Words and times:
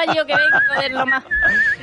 caballo 0.00 0.24
que 0.26 0.36
vengo 0.36 0.59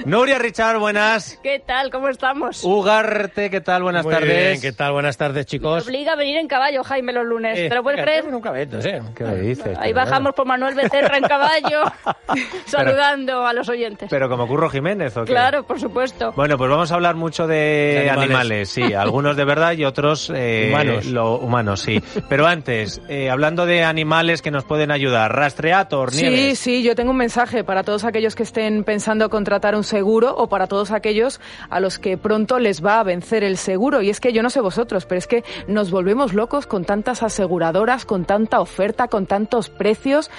Nuria 0.05 0.37
Richard, 0.39 0.77
buenas. 0.79 1.39
¿Qué 1.43 1.59
tal? 1.59 1.89
¿Cómo 1.91 2.07
estamos? 2.09 2.63
Ugarte, 2.63 3.49
¿qué 3.49 3.61
tal? 3.61 3.83
Buenas 3.83 4.05
Muy 4.05 4.13
tardes. 4.13 4.29
bien, 4.37 4.61
¿qué 4.61 4.71
tal? 4.71 4.93
Buenas 4.93 5.17
tardes, 5.17 5.45
Me 5.45 5.45
chicos. 5.45 5.85
obliga 5.87 6.13
a 6.13 6.15
venir 6.15 6.37
en 6.37 6.47
caballo, 6.47 6.83
Jaime, 6.83 7.13
los 7.13 7.25
lunes. 7.25 7.57
Eh, 7.59 7.69
¿Te 7.69 7.75
lo 7.75 7.83
puedes 7.83 8.01
creer? 8.01 8.25
Nunca 8.29 8.51
ves, 8.51 8.69
no 8.69 8.81
sé. 8.81 9.01
¿Qué 9.15 9.23
me 9.23 9.35
dices? 9.35 9.77
Ahí 9.79 9.93
bajamos 9.93 10.33
por 10.33 10.45
Manuel 10.45 10.75
Becerra 10.75 11.17
en 11.17 11.23
caballo, 11.23 11.83
saludando 12.65 13.45
a 13.45 13.53
los 13.53 13.67
oyentes. 13.69 14.07
Pero 14.09 14.29
como 14.29 14.47
Curro 14.47 14.69
Jiménez, 14.69 15.15
¿o 15.17 15.25
qué? 15.25 15.31
Claro, 15.33 15.63
por 15.65 15.79
supuesto. 15.79 16.31
Bueno, 16.33 16.57
pues 16.57 16.69
vamos 16.69 16.91
a 16.91 16.95
hablar 16.95 17.15
mucho 17.15 17.47
de, 17.47 17.55
De 18.03 18.09
animales. 18.09 18.29
animales. 18.29 18.69
sí, 18.69 18.93
algunos 18.93 19.35
de 19.35 19.45
verdad 19.45 19.73
y 19.73 19.85
otros 19.85 20.31
eh, 20.33 20.69
Humanos. 20.71 21.05
lo- 21.05 21.37
humanos, 21.37 21.81
sí. 21.81 22.01
Pero 22.29 22.47
antes, 22.47 23.01
eh, 23.09 23.29
hablando 23.29 23.65
de 23.65 23.83
animales 23.83 24.41
que 24.41 24.51
nos 24.51 24.63
pueden 24.63 24.91
ayudar, 24.91 25.35
Rastreator, 25.35 26.11
Sí, 26.11 26.27
Nieves. 26.29 26.59
sí, 26.59 26.83
yo 26.83 26.95
tengo 26.95 27.11
un 27.11 27.17
mensaje 27.17 27.63
para 27.63 27.83
todos 27.83 28.03
aquellos 28.03 28.35
que 28.35 28.43
estén 28.43 28.83
pensando 28.87 29.29
contratar 29.29 29.75
un 29.75 29.83
seguro 29.83 30.33
o 30.33 30.47
para 30.47 30.67
todos 30.67 30.91
aquellos 30.91 31.41
a 31.69 31.81
los 31.81 31.99
que 31.99 32.17
pronto 32.17 32.57
les 32.57 32.83
va 32.83 33.01
a 33.01 33.03
vencer 33.03 33.43
el 33.43 33.57
seguro. 33.57 34.01
Y 34.01 34.09
es 34.09 34.21
que 34.21 34.31
yo 34.31 34.41
no 34.41 34.49
sé 34.49 34.61
vosotros, 34.61 35.05
pero 35.05 35.19
es 35.19 35.27
que 35.27 35.43
nos 35.67 35.91
volvemos 35.91 36.33
locos 36.33 36.67
con 36.67 36.85
tantas 36.85 37.21
aseguradoras, 37.21 38.05
con 38.05 38.23
tanta 38.23 38.61
oferta, 38.61 39.09
con 39.09 39.25
tantos 39.25 39.69
precios. 39.69 40.31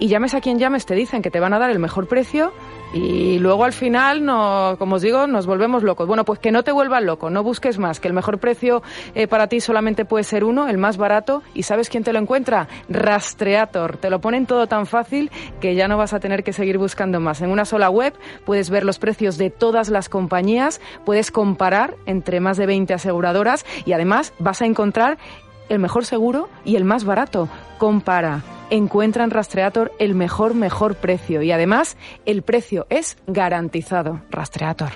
Y 0.00 0.08
llames 0.08 0.32
a 0.32 0.40
quien 0.40 0.58
llames, 0.58 0.86
te 0.86 0.94
dicen 0.94 1.20
que 1.20 1.30
te 1.30 1.40
van 1.40 1.52
a 1.52 1.58
dar 1.58 1.70
el 1.70 1.78
mejor 1.78 2.08
precio 2.08 2.54
y 2.94 3.38
luego 3.38 3.64
al 3.64 3.74
final, 3.74 4.24
no, 4.24 4.76
como 4.78 4.96
os 4.96 5.02
digo, 5.02 5.26
nos 5.26 5.46
volvemos 5.46 5.82
locos. 5.82 6.08
Bueno, 6.08 6.24
pues 6.24 6.38
que 6.38 6.50
no 6.50 6.64
te 6.64 6.72
vuelvas 6.72 7.02
loco, 7.02 7.28
no 7.28 7.42
busques 7.42 7.78
más, 7.78 8.00
que 8.00 8.08
el 8.08 8.14
mejor 8.14 8.38
precio 8.38 8.82
eh, 9.14 9.28
para 9.28 9.46
ti 9.46 9.60
solamente 9.60 10.06
puede 10.06 10.24
ser 10.24 10.42
uno, 10.42 10.68
el 10.68 10.78
más 10.78 10.96
barato. 10.96 11.42
¿Y 11.52 11.64
sabes 11.64 11.90
quién 11.90 12.02
te 12.02 12.14
lo 12.14 12.18
encuentra? 12.18 12.66
Rastreator. 12.88 13.98
Te 13.98 14.08
lo 14.08 14.22
ponen 14.22 14.46
todo 14.46 14.66
tan 14.66 14.86
fácil 14.86 15.30
que 15.60 15.74
ya 15.74 15.86
no 15.86 15.98
vas 15.98 16.14
a 16.14 16.18
tener 16.20 16.44
que 16.44 16.54
seguir 16.54 16.78
buscando 16.78 17.20
más. 17.20 17.42
En 17.42 17.50
una 17.50 17.66
sola 17.66 17.90
web 17.90 18.14
puedes 18.46 18.70
ver 18.70 18.84
los 18.84 18.98
precios 18.98 19.36
de 19.36 19.50
todas 19.50 19.90
las 19.90 20.08
compañías, 20.08 20.80
puedes 21.04 21.30
comparar 21.30 21.96
entre 22.06 22.40
más 22.40 22.56
de 22.56 22.64
20 22.64 22.94
aseguradoras 22.94 23.66
y 23.84 23.92
además 23.92 24.32
vas 24.38 24.62
a 24.62 24.66
encontrar 24.66 25.18
el 25.68 25.78
mejor 25.78 26.06
seguro 26.06 26.48
y 26.64 26.76
el 26.76 26.84
más 26.84 27.04
barato. 27.04 27.50
Compara. 27.76 28.42
Encuentra 28.70 29.24
en 29.24 29.30
Rastreator 29.30 29.92
el 29.98 30.14
mejor, 30.14 30.54
mejor 30.54 30.94
precio. 30.94 31.42
Y 31.42 31.50
además, 31.52 31.96
el 32.24 32.42
precio 32.42 32.86
es 32.88 33.16
garantizado. 33.26 34.20
Rastreator. 34.30 34.90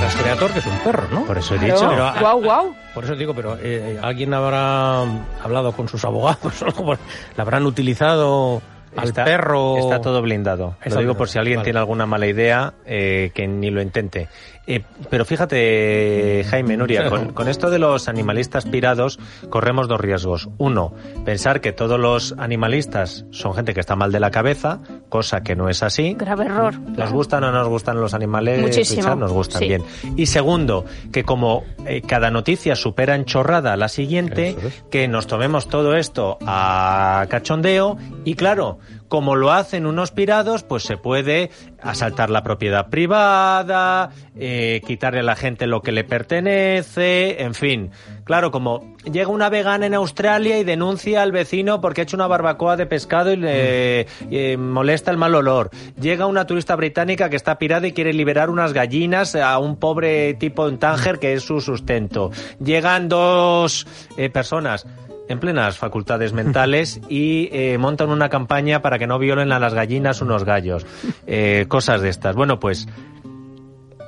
Rastreator, 0.00 0.50
que 0.52 0.58
es 0.58 0.66
un 0.66 0.78
perro, 0.78 1.08
¿no? 1.12 1.24
Por 1.24 1.38
eso 1.38 1.54
he 1.54 1.58
dicho. 1.58 1.88
Pero, 1.88 2.04
ah, 2.04 2.16
Guau, 2.20 2.42
guau. 2.42 2.74
Por 2.94 3.04
eso 3.04 3.14
digo, 3.16 3.34
pero 3.34 3.56
eh, 3.60 3.98
¿alguien 4.02 4.34
habrá 4.34 5.02
hablado 5.42 5.72
con 5.72 5.88
sus 5.88 6.04
abogados 6.04 6.62
o? 6.76 6.94
¿La 7.36 7.42
habrán 7.42 7.64
utilizado 7.66 8.60
al 8.96 9.08
Está- 9.08 9.24
perro? 9.24 9.78
Está 9.78 10.00
todo 10.00 10.20
blindado. 10.22 10.76
Está 10.84 10.96
Lo 10.96 10.96
digo 10.96 10.98
blindado, 11.00 11.18
por 11.18 11.28
si 11.28 11.38
alguien 11.38 11.56
vale. 11.58 11.64
tiene 11.64 11.78
alguna 11.78 12.06
mala 12.06 12.26
idea, 12.26 12.74
eh, 12.86 13.30
que 13.34 13.46
ni 13.46 13.70
lo 13.70 13.80
intente. 13.80 14.28
Eh, 14.66 14.82
pero 15.10 15.24
fíjate, 15.24 16.44
Jaime, 16.48 16.76
Nuria, 16.76 17.10
con, 17.10 17.32
con 17.32 17.48
esto 17.48 17.70
de 17.70 17.78
los 17.78 18.08
animalistas 18.08 18.64
pirados 18.64 19.18
corremos 19.50 19.88
dos 19.88 20.00
riesgos. 20.00 20.48
Uno, 20.58 20.94
pensar 21.24 21.60
que 21.60 21.72
todos 21.72 22.00
los 22.00 22.34
animalistas 22.38 23.26
son 23.30 23.54
gente 23.54 23.74
que 23.74 23.80
está 23.80 23.96
mal 23.96 24.12
de 24.12 24.20
la 24.20 24.30
cabeza, 24.30 24.80
cosa 25.08 25.42
que 25.42 25.54
no 25.54 25.68
es 25.68 25.82
así. 25.82 26.14
Grave 26.14 26.46
error. 26.46 26.78
¿Nos 26.80 27.12
gustan 27.12 27.44
o 27.44 27.52
no 27.52 27.58
nos 27.58 27.68
gustan 27.68 28.00
los 28.00 28.14
animales? 28.14 28.60
Muchísimo, 28.60 29.02
Richard? 29.02 29.18
Nos 29.18 29.32
gustan 29.32 29.58
sí. 29.60 29.68
bien. 29.68 29.82
Y 30.16 30.26
segundo, 30.26 30.84
que 31.12 31.24
como 31.24 31.64
eh, 31.86 32.02
cada 32.02 32.30
noticia 32.30 32.76
supera 32.76 33.14
en 33.14 33.24
chorrada 33.24 33.74
a 33.74 33.76
la 33.76 33.88
siguiente, 33.88 34.56
es. 34.60 34.84
que 34.90 35.08
nos 35.08 35.26
tomemos 35.26 35.68
todo 35.68 35.94
esto 35.96 36.38
a 36.46 37.26
cachondeo 37.28 37.96
y 38.24 38.34
claro, 38.34 38.78
como 39.14 39.36
lo 39.36 39.52
hacen 39.52 39.86
unos 39.86 40.10
pirados, 40.10 40.64
pues 40.64 40.82
se 40.82 40.96
puede 40.96 41.52
asaltar 41.80 42.30
la 42.30 42.42
propiedad 42.42 42.88
privada, 42.88 44.10
eh, 44.36 44.82
quitarle 44.84 45.20
a 45.20 45.22
la 45.22 45.36
gente 45.36 45.68
lo 45.68 45.82
que 45.82 45.92
le 45.92 46.02
pertenece, 46.02 47.40
en 47.40 47.54
fin. 47.54 47.92
Claro, 48.24 48.50
como 48.50 48.96
llega 49.04 49.28
una 49.28 49.50
vegana 49.50 49.86
en 49.86 49.94
Australia 49.94 50.58
y 50.58 50.64
denuncia 50.64 51.22
al 51.22 51.30
vecino 51.30 51.80
porque 51.80 52.00
ha 52.00 52.02
hecho 52.02 52.16
una 52.16 52.26
barbacoa 52.26 52.76
de 52.76 52.86
pescado 52.86 53.32
y 53.32 53.36
le 53.36 54.08
eh, 54.32 54.56
molesta 54.56 55.12
el 55.12 55.16
mal 55.16 55.36
olor. 55.36 55.70
Llega 56.00 56.26
una 56.26 56.44
turista 56.44 56.74
británica 56.74 57.30
que 57.30 57.36
está 57.36 57.56
pirada 57.56 57.86
y 57.86 57.92
quiere 57.92 58.12
liberar 58.14 58.50
unas 58.50 58.72
gallinas 58.72 59.36
a 59.36 59.56
un 59.58 59.76
pobre 59.76 60.34
tipo 60.34 60.66
en 60.66 60.78
Tánger 60.78 61.20
que 61.20 61.34
es 61.34 61.44
su 61.44 61.60
sustento. 61.60 62.32
Llegan 62.58 63.08
dos 63.08 63.86
eh, 64.16 64.28
personas 64.28 64.84
en 65.28 65.40
plenas 65.40 65.78
facultades 65.78 66.32
mentales 66.32 67.00
y 67.08 67.48
eh, 67.52 67.78
montan 67.78 68.10
una 68.10 68.28
campaña 68.28 68.82
para 68.82 68.98
que 68.98 69.06
no 69.06 69.18
violen 69.18 69.52
a 69.52 69.58
las 69.58 69.74
gallinas 69.74 70.20
unos 70.20 70.44
gallos. 70.44 70.86
Eh, 71.26 71.66
cosas 71.68 72.00
de 72.00 72.08
estas. 72.08 72.34
Bueno, 72.36 72.60
pues 72.60 72.88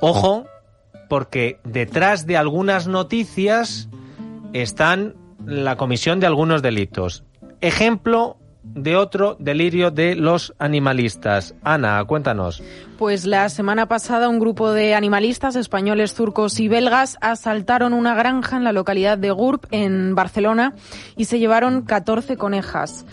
ojo, 0.00 0.46
porque 1.08 1.58
detrás 1.64 2.26
de 2.26 2.36
algunas 2.36 2.86
noticias 2.86 3.88
están 4.52 5.14
la 5.44 5.76
comisión 5.76 6.20
de 6.20 6.26
algunos 6.26 6.62
delitos. 6.62 7.24
Ejemplo 7.60 8.38
de 8.74 8.96
otro 8.96 9.36
delirio 9.38 9.90
de 9.90 10.14
los 10.14 10.54
animalistas. 10.58 11.54
Ana, 11.62 12.04
cuéntanos. 12.04 12.62
Pues 12.98 13.26
la 13.26 13.48
semana 13.48 13.86
pasada 13.86 14.28
un 14.28 14.38
grupo 14.38 14.72
de 14.72 14.94
animalistas 14.94 15.56
españoles, 15.56 16.14
turcos 16.14 16.58
y 16.60 16.68
belgas 16.68 17.18
asaltaron 17.20 17.92
una 17.92 18.14
granja 18.14 18.56
en 18.56 18.64
la 18.64 18.72
localidad 18.72 19.18
de 19.18 19.30
Gurb, 19.30 19.66
en 19.70 20.14
Barcelona, 20.14 20.74
y 21.16 21.26
se 21.26 21.38
llevaron 21.38 21.82
14 21.82 22.36
conejas. 22.36 23.04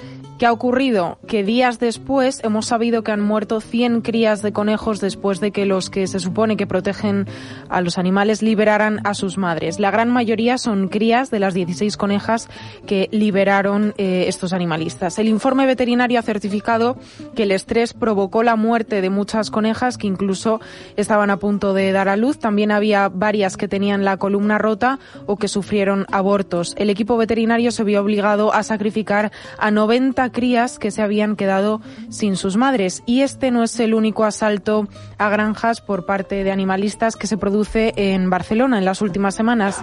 ¿Qué 0.44 0.48
ha 0.48 0.52
ocurrido? 0.52 1.20
Que 1.26 1.42
días 1.42 1.80
después 1.80 2.42
hemos 2.44 2.66
sabido 2.66 3.02
que 3.02 3.14
han 3.14 3.22
muerto 3.22 3.62
100 3.62 4.02
crías 4.02 4.42
de 4.42 4.52
conejos 4.52 5.00
después 5.00 5.40
de 5.40 5.52
que 5.52 5.66
los 5.66 5.90
que 5.90 6.06
se 6.06 6.20
supone 6.20 6.58
que 6.58 6.68
protegen 6.68 7.28
a 7.70 7.80
los 7.80 7.98
animales 7.98 8.42
liberaran 8.42 9.00
a 9.06 9.14
sus 9.14 9.38
madres. 9.38 9.80
La 9.80 9.90
gran 9.90 10.10
mayoría 10.10 10.58
son 10.58 10.90
crías 10.90 11.32
de 11.32 11.40
las 11.40 11.54
16 11.54 11.96
conejas 11.96 12.50
que 12.86 13.08
liberaron 13.14 13.94
eh, 13.98 14.26
estos 14.28 14.52
animalistas. 14.52 15.18
El 15.18 15.30
informe 15.30 15.66
veterinario 15.66 16.20
ha 16.20 16.24
certificado 16.24 16.98
que 17.36 17.44
el 17.44 17.54
estrés 17.54 17.94
provocó 17.94 18.44
la 18.44 18.58
muerte 18.58 19.00
de 19.00 19.10
muchas 19.10 19.50
conejas 19.50 19.98
que 19.98 20.08
incluso 20.08 20.60
estaban 20.98 21.30
a 21.30 21.38
punto 21.38 21.74
de 21.74 21.94
dar 21.94 22.10
a 22.10 22.18
luz. 22.18 22.38
También 22.38 22.72
había 22.72 23.08
varias 23.08 23.56
que 23.56 23.70
tenían 23.70 24.04
la 24.04 24.18
columna 24.18 24.58
rota 24.58 25.00
o 25.26 25.38
que 25.38 25.48
sufrieron 25.48 26.06
abortos. 26.12 26.76
El 26.78 26.90
equipo 26.90 27.16
veterinario 27.16 27.72
se 27.72 27.86
vio 27.86 28.02
obligado 28.02 28.54
a 28.54 28.64
sacrificar 28.64 29.32
a 29.58 29.72
90 29.72 30.33
crías 30.34 30.78
que 30.78 30.92
se 30.92 31.02
habían 31.02 31.38
quedado 31.38 31.80
sin 32.10 32.36
sus 32.36 32.58
madres. 32.58 33.04
Y 33.06 33.22
este 33.22 33.52
no 33.52 33.64
es 33.64 33.80
el 33.80 33.94
único 33.94 34.26
asalto 34.26 34.90
a 35.18 35.30
granjas 35.30 35.80
por 35.80 36.06
parte 36.06 36.44
de 36.44 36.52
animalistas 36.52 37.16
que 37.16 37.28
se 37.28 37.38
produce 37.38 37.94
en 37.96 38.30
Barcelona 38.30 38.78
en 38.78 38.84
las 38.84 39.02
últimas 39.02 39.36
semanas. 39.36 39.82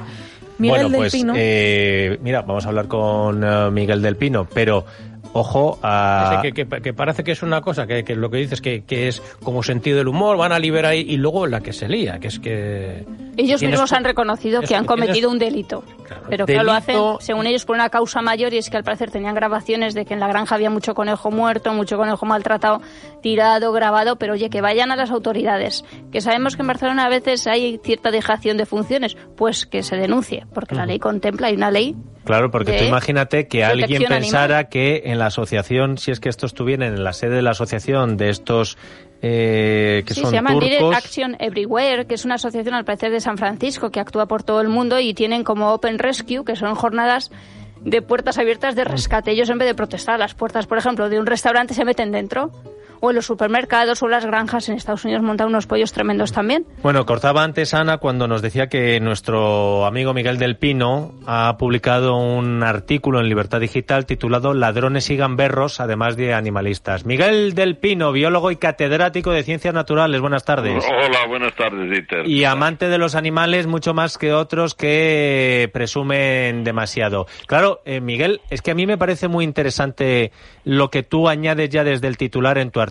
Miguel 0.58 0.82
bueno, 0.82 0.88
del 0.90 0.98
pues 0.98 1.12
Pino. 1.12 1.32
eh, 1.36 2.18
mira, 2.20 2.42
vamos 2.42 2.66
a 2.66 2.68
hablar 2.68 2.86
con 2.86 3.42
eh, 3.42 3.70
Miguel 3.70 4.02
del 4.02 4.16
Pino, 4.16 4.46
pero 4.52 4.84
ojo 5.32 5.78
a... 5.82 6.40
Ese 6.40 6.52
que, 6.52 6.66
que- 6.66 6.80
que 6.82 6.92
parece 6.92 7.24
que 7.24 7.32
es 7.32 7.42
una 7.42 7.60
cosa, 7.60 7.86
que, 7.86 8.04
que 8.04 8.16
lo 8.16 8.30
que 8.30 8.38
dices 8.38 8.60
que, 8.60 8.82
que 8.84 9.08
es 9.08 9.20
como 9.42 9.62
sentido 9.62 9.98
del 9.98 10.08
humor, 10.08 10.36
van 10.36 10.52
a 10.52 10.58
liberar 10.58 10.92
ahí, 10.92 11.04
y 11.08 11.16
luego 11.16 11.46
la 11.46 11.60
que 11.60 11.72
se 11.72 11.88
lía, 11.88 12.18
que 12.18 12.28
es 12.28 12.38
que... 12.38 13.04
Ellos 13.36 13.62
mismos 13.62 13.92
han 13.92 14.04
reconocido 14.04 14.60
es 14.60 14.68
que 14.68 14.74
han 14.76 14.84
cometido 14.84 15.30
un 15.30 15.38
delito. 15.38 15.82
Claro, 16.06 16.22
Pero 16.28 16.46
que 16.46 16.62
lo 16.62 16.72
hacen, 16.72 16.96
según 17.20 17.46
ellos, 17.46 17.64
por 17.64 17.76
una 17.76 17.88
causa 17.88 18.20
mayor 18.20 18.52
y 18.52 18.58
es 18.58 18.68
que 18.68 18.76
al 18.76 18.84
parecer 18.84 19.10
tenían 19.10 19.34
grabaciones 19.34 19.94
de 19.94 20.04
que 20.04 20.12
en 20.14 20.20
la 20.20 20.26
granja 20.28 20.56
había 20.56 20.68
mucho 20.70 20.94
conejo 20.94 21.30
muerto, 21.30 21.72
mucho 21.72 21.96
conejo 21.96 22.26
maltratado, 22.26 22.82
tirado, 23.22 23.72
grabado, 23.72 24.16
pero 24.16 24.34
oye, 24.34 24.50
que 24.50 24.60
vayan 24.60 24.90
a 24.90 24.96
las 24.96 25.10
autoridades. 25.10 25.84
Que 26.12 26.20
sabemos 26.20 26.56
que 26.56 26.62
en 26.62 26.68
Barcelona 26.68 27.06
a 27.06 27.08
veces 27.08 27.46
hay 27.46 27.78
cierta 27.82 28.10
dejación 28.10 28.56
de 28.56 28.66
funciones, 28.66 29.16
pues 29.36 29.64
que 29.66 29.82
se 29.82 29.96
denuncie, 29.96 30.46
porque 30.52 30.74
la 30.74 30.84
ley 30.86 30.98
contempla, 30.98 31.46
hay 31.46 31.54
una 31.54 31.70
ley 31.70 31.94
Claro, 32.30 32.50
porque 32.52 32.78
tú 32.78 32.84
imagínate 32.84 33.48
que 33.48 33.64
alguien 33.64 34.04
pensara 34.04 34.58
animal. 34.58 34.68
que 34.70 35.02
en 35.06 35.18
la 35.18 35.26
asociación, 35.26 35.98
si 35.98 36.12
es 36.12 36.20
que 36.20 36.28
estos 36.28 36.52
estuvieran 36.52 36.94
en 36.94 37.02
la 37.02 37.12
sede 37.12 37.34
de 37.34 37.42
la 37.42 37.50
asociación 37.50 38.16
de 38.16 38.30
estos 38.30 38.78
eh, 39.20 40.04
que 40.06 40.14
Sí, 40.14 40.20
son 40.20 40.30
se 40.30 40.36
llama 40.36 40.54
Direct 40.54 40.94
Action 40.94 41.36
Everywhere, 41.40 42.06
que 42.06 42.14
es 42.14 42.24
una 42.24 42.36
asociación 42.36 42.74
al 42.74 42.84
parecer 42.84 43.10
de 43.10 43.18
San 43.18 43.36
Francisco 43.36 43.90
que 43.90 43.98
actúa 43.98 44.26
por 44.26 44.44
todo 44.44 44.60
el 44.60 44.68
mundo 44.68 45.00
y 45.00 45.12
tienen 45.12 45.42
como 45.42 45.72
Open 45.72 45.98
Rescue, 45.98 46.44
que 46.44 46.54
son 46.54 46.76
jornadas 46.76 47.32
de 47.80 48.00
puertas 48.00 48.38
abiertas 48.38 48.76
de 48.76 48.84
rescate. 48.84 49.32
Ellos 49.32 49.50
en 49.50 49.58
vez 49.58 49.66
de 49.66 49.74
protestar 49.74 50.14
a 50.14 50.18
las 50.18 50.34
puertas, 50.34 50.68
por 50.68 50.78
ejemplo, 50.78 51.08
de 51.08 51.18
un 51.18 51.26
restaurante 51.26 51.74
se 51.74 51.84
meten 51.84 52.12
dentro. 52.12 52.52
O 53.00 53.10
en 53.10 53.16
los 53.16 53.26
supermercados 53.26 54.02
o 54.02 54.08
las 54.08 54.24
granjas 54.24 54.68
en 54.68 54.76
Estados 54.76 55.04
Unidos 55.04 55.22
montan 55.22 55.48
unos 55.48 55.66
pollos 55.66 55.92
tremendos 55.92 56.32
también. 56.32 56.66
Bueno, 56.82 57.06
cortaba 57.06 57.42
antes 57.42 57.74
Ana 57.74 57.98
cuando 57.98 58.28
nos 58.28 58.42
decía 58.42 58.68
que 58.68 59.00
nuestro 59.00 59.86
amigo 59.86 60.14
Miguel 60.14 60.38
del 60.38 60.56
Pino 60.56 61.14
ha 61.26 61.56
publicado 61.56 62.16
un 62.16 62.62
artículo 62.62 63.20
en 63.20 63.28
Libertad 63.28 63.60
Digital 63.60 64.06
titulado 64.06 64.54
Ladrones 64.54 65.10
y 65.10 65.16
gamberros, 65.16 65.80
además 65.80 66.16
de 66.16 66.34
animalistas. 66.34 67.04
Miguel 67.06 67.54
del 67.54 67.76
Pino, 67.76 68.12
biólogo 68.12 68.50
y 68.50 68.56
catedrático 68.56 69.30
de 69.30 69.42
ciencias 69.42 69.74
naturales. 69.74 70.20
Buenas 70.20 70.44
tardes. 70.44 70.84
Hola, 70.84 71.26
buenas 71.26 71.54
tardes, 71.54 71.90
Dieter. 71.90 72.26
Y 72.28 72.44
amante 72.44 72.88
de 72.88 72.98
los 72.98 73.14
animales 73.14 73.66
mucho 73.66 73.94
más 73.94 74.18
que 74.18 74.32
otros 74.32 74.74
que 74.74 75.70
presumen 75.72 76.64
demasiado. 76.64 77.26
Claro, 77.46 77.80
eh, 77.84 78.00
Miguel, 78.00 78.40
es 78.50 78.62
que 78.62 78.72
a 78.72 78.74
mí 78.74 78.86
me 78.86 78.98
parece 78.98 79.28
muy 79.28 79.44
interesante 79.44 80.32
lo 80.64 80.90
que 80.90 81.02
tú 81.02 81.28
añades 81.28 81.70
ya 81.70 81.84
desde 81.84 82.06
el 82.06 82.16
titular 82.16 82.58
en 82.58 82.70
tu 82.70 82.80
artículo. 82.80 82.89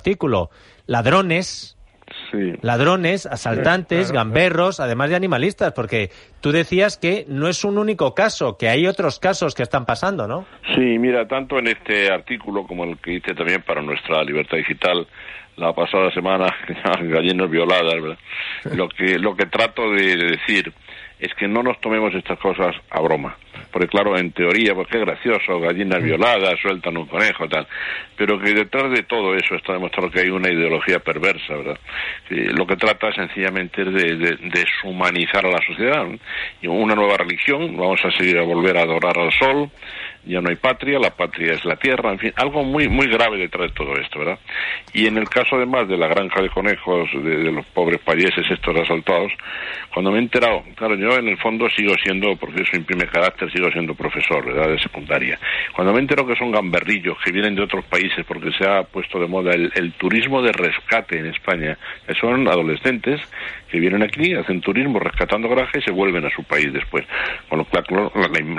Ladrones, 0.85 1.77
ladrones, 2.61 3.25
asaltantes, 3.25 4.11
gamberros, 4.11 4.79
además 4.79 5.09
de 5.09 5.15
animalistas, 5.15 5.73
porque 5.73 6.09
tú 6.41 6.51
decías 6.51 6.97
que 6.97 7.25
no 7.27 7.47
es 7.47 7.63
un 7.63 7.77
único 7.77 8.13
caso, 8.13 8.57
que 8.57 8.69
hay 8.69 8.87
otros 8.87 9.19
casos 9.19 9.55
que 9.55 9.63
están 9.63 9.85
pasando, 9.85 10.27
¿no? 10.27 10.45
Sí, 10.75 10.97
mira, 10.99 11.27
tanto 11.27 11.59
en 11.59 11.67
este 11.67 12.11
artículo 12.11 12.65
como 12.65 12.83
el 12.83 12.97
que 12.97 13.13
hice 13.13 13.33
también 13.33 13.61
para 13.61 13.81
nuestra 13.81 14.23
Libertad 14.23 14.57
Digital 14.57 15.07
la 15.57 15.73
pasada 15.73 16.11
semana, 16.11 16.55
gallinas 17.01 17.49
violadas, 17.49 17.95
¿verdad? 18.01 18.17
Lo 18.73 18.87
que, 18.87 19.19
lo 19.19 19.35
que 19.35 19.45
trato 19.45 19.91
de 19.91 20.15
decir 20.15 20.73
es 21.19 21.33
que 21.35 21.47
no 21.47 21.61
nos 21.61 21.79
tomemos 21.81 22.13
estas 22.15 22.39
cosas 22.39 22.75
a 22.89 23.01
broma. 23.01 23.35
Porque 23.71 23.87
claro, 23.87 24.17
en 24.17 24.31
teoría, 24.31 24.73
pues 24.73 24.87
qué 24.87 24.99
gracioso, 24.99 25.59
gallinas 25.59 26.01
violadas, 26.01 26.59
sueltan 26.61 26.97
un 26.97 27.05
conejo, 27.05 27.47
tal. 27.47 27.67
Pero 28.15 28.39
que 28.39 28.53
detrás 28.53 28.91
de 28.91 29.03
todo 29.03 29.35
eso 29.35 29.55
está 29.55 29.73
demostrado 29.73 30.09
que 30.09 30.21
hay 30.21 30.29
una 30.29 30.49
ideología 30.49 30.99
perversa, 30.99 31.55
¿verdad? 31.55 31.79
lo 32.29 32.65
que 32.65 32.75
trata 32.75 33.11
sencillamente 33.11 33.81
es 33.81 33.93
de, 33.93 34.37
deshumanizar 34.49 35.45
a 35.45 35.51
la 35.51 35.61
sociedad. 35.65 36.07
Y 36.61 36.67
una 36.67 36.95
nueva 36.95 37.17
religión, 37.17 37.75
vamos 37.75 37.99
a 38.03 38.11
seguir 38.11 38.37
a 38.39 38.43
volver 38.43 38.77
a 38.77 38.83
adorar 38.83 39.17
al 39.19 39.31
sol, 39.33 39.69
ya 40.25 40.41
no 40.41 40.49
hay 40.49 40.55
patria, 40.55 40.99
la 40.99 41.11
patria 41.11 41.53
es 41.53 41.63
la 41.65 41.75
tierra, 41.75 42.11
en 42.11 42.19
fin, 42.19 42.33
algo 42.35 42.63
muy 42.63 42.87
muy 42.87 43.07
grave 43.07 43.37
detrás 43.37 43.69
de 43.69 43.75
todo 43.75 43.93
esto, 43.93 44.19
¿verdad? 44.19 44.39
Y 44.93 45.07
en 45.07 45.17
el 45.17 45.29
caso 45.29 45.55
además 45.55 45.87
de 45.87 45.97
la 45.97 46.07
granja 46.07 46.41
de 46.41 46.49
conejos 46.49 47.09
de, 47.13 47.51
los 47.51 47.65
pobres 47.67 47.99
payeses 48.01 48.45
estos 48.49 48.75
asaltados, 48.75 49.31
cuando 49.93 50.11
me 50.11 50.17
he 50.17 50.21
enterado, 50.21 50.63
claro, 50.75 50.95
yo 50.95 51.17
en 51.17 51.29
el 51.29 51.37
fondo 51.37 51.69
sigo 51.69 51.93
siendo, 52.03 52.35
porque 52.35 52.63
eso 52.63 52.75
imprime 52.75 53.07
carácter, 53.07 53.51
sigo 53.51 53.71
siendo 53.71 53.95
profesor, 53.95 54.45
¿verdad?, 54.45 54.69
de 54.69 54.79
secundaria. 54.79 55.39
Cuando 55.73 55.93
me 55.93 55.99
entero 55.99 56.25
que 56.27 56.35
son 56.35 56.51
gamberrillos 56.51 57.17
que 57.23 57.31
vienen 57.31 57.55
de 57.55 57.63
otros 57.63 57.85
países 57.85 58.25
porque 58.25 58.51
se 58.51 58.69
ha 58.69 58.83
puesto 58.83 59.19
de 59.19 59.27
moda 59.27 59.51
el, 59.53 59.93
turismo 59.93 60.41
de 60.41 60.51
rescate 60.51 61.19
en 61.19 61.27
España, 61.27 61.77
que 62.05 62.13
son 62.15 62.47
adolescentes 62.47 63.19
que 63.69 63.79
vienen 63.79 64.03
aquí, 64.03 64.33
hacen 64.33 64.61
turismo 64.61 64.99
rescatando 64.99 65.49
granjas 65.49 65.77
y 65.77 65.81
se 65.81 65.91
vuelven 65.91 66.25
a 66.25 66.29
su 66.29 66.43
país 66.43 66.71
después. 66.71 67.05
Con 67.47 67.59
lo 67.59 67.65
cual, 67.65 67.83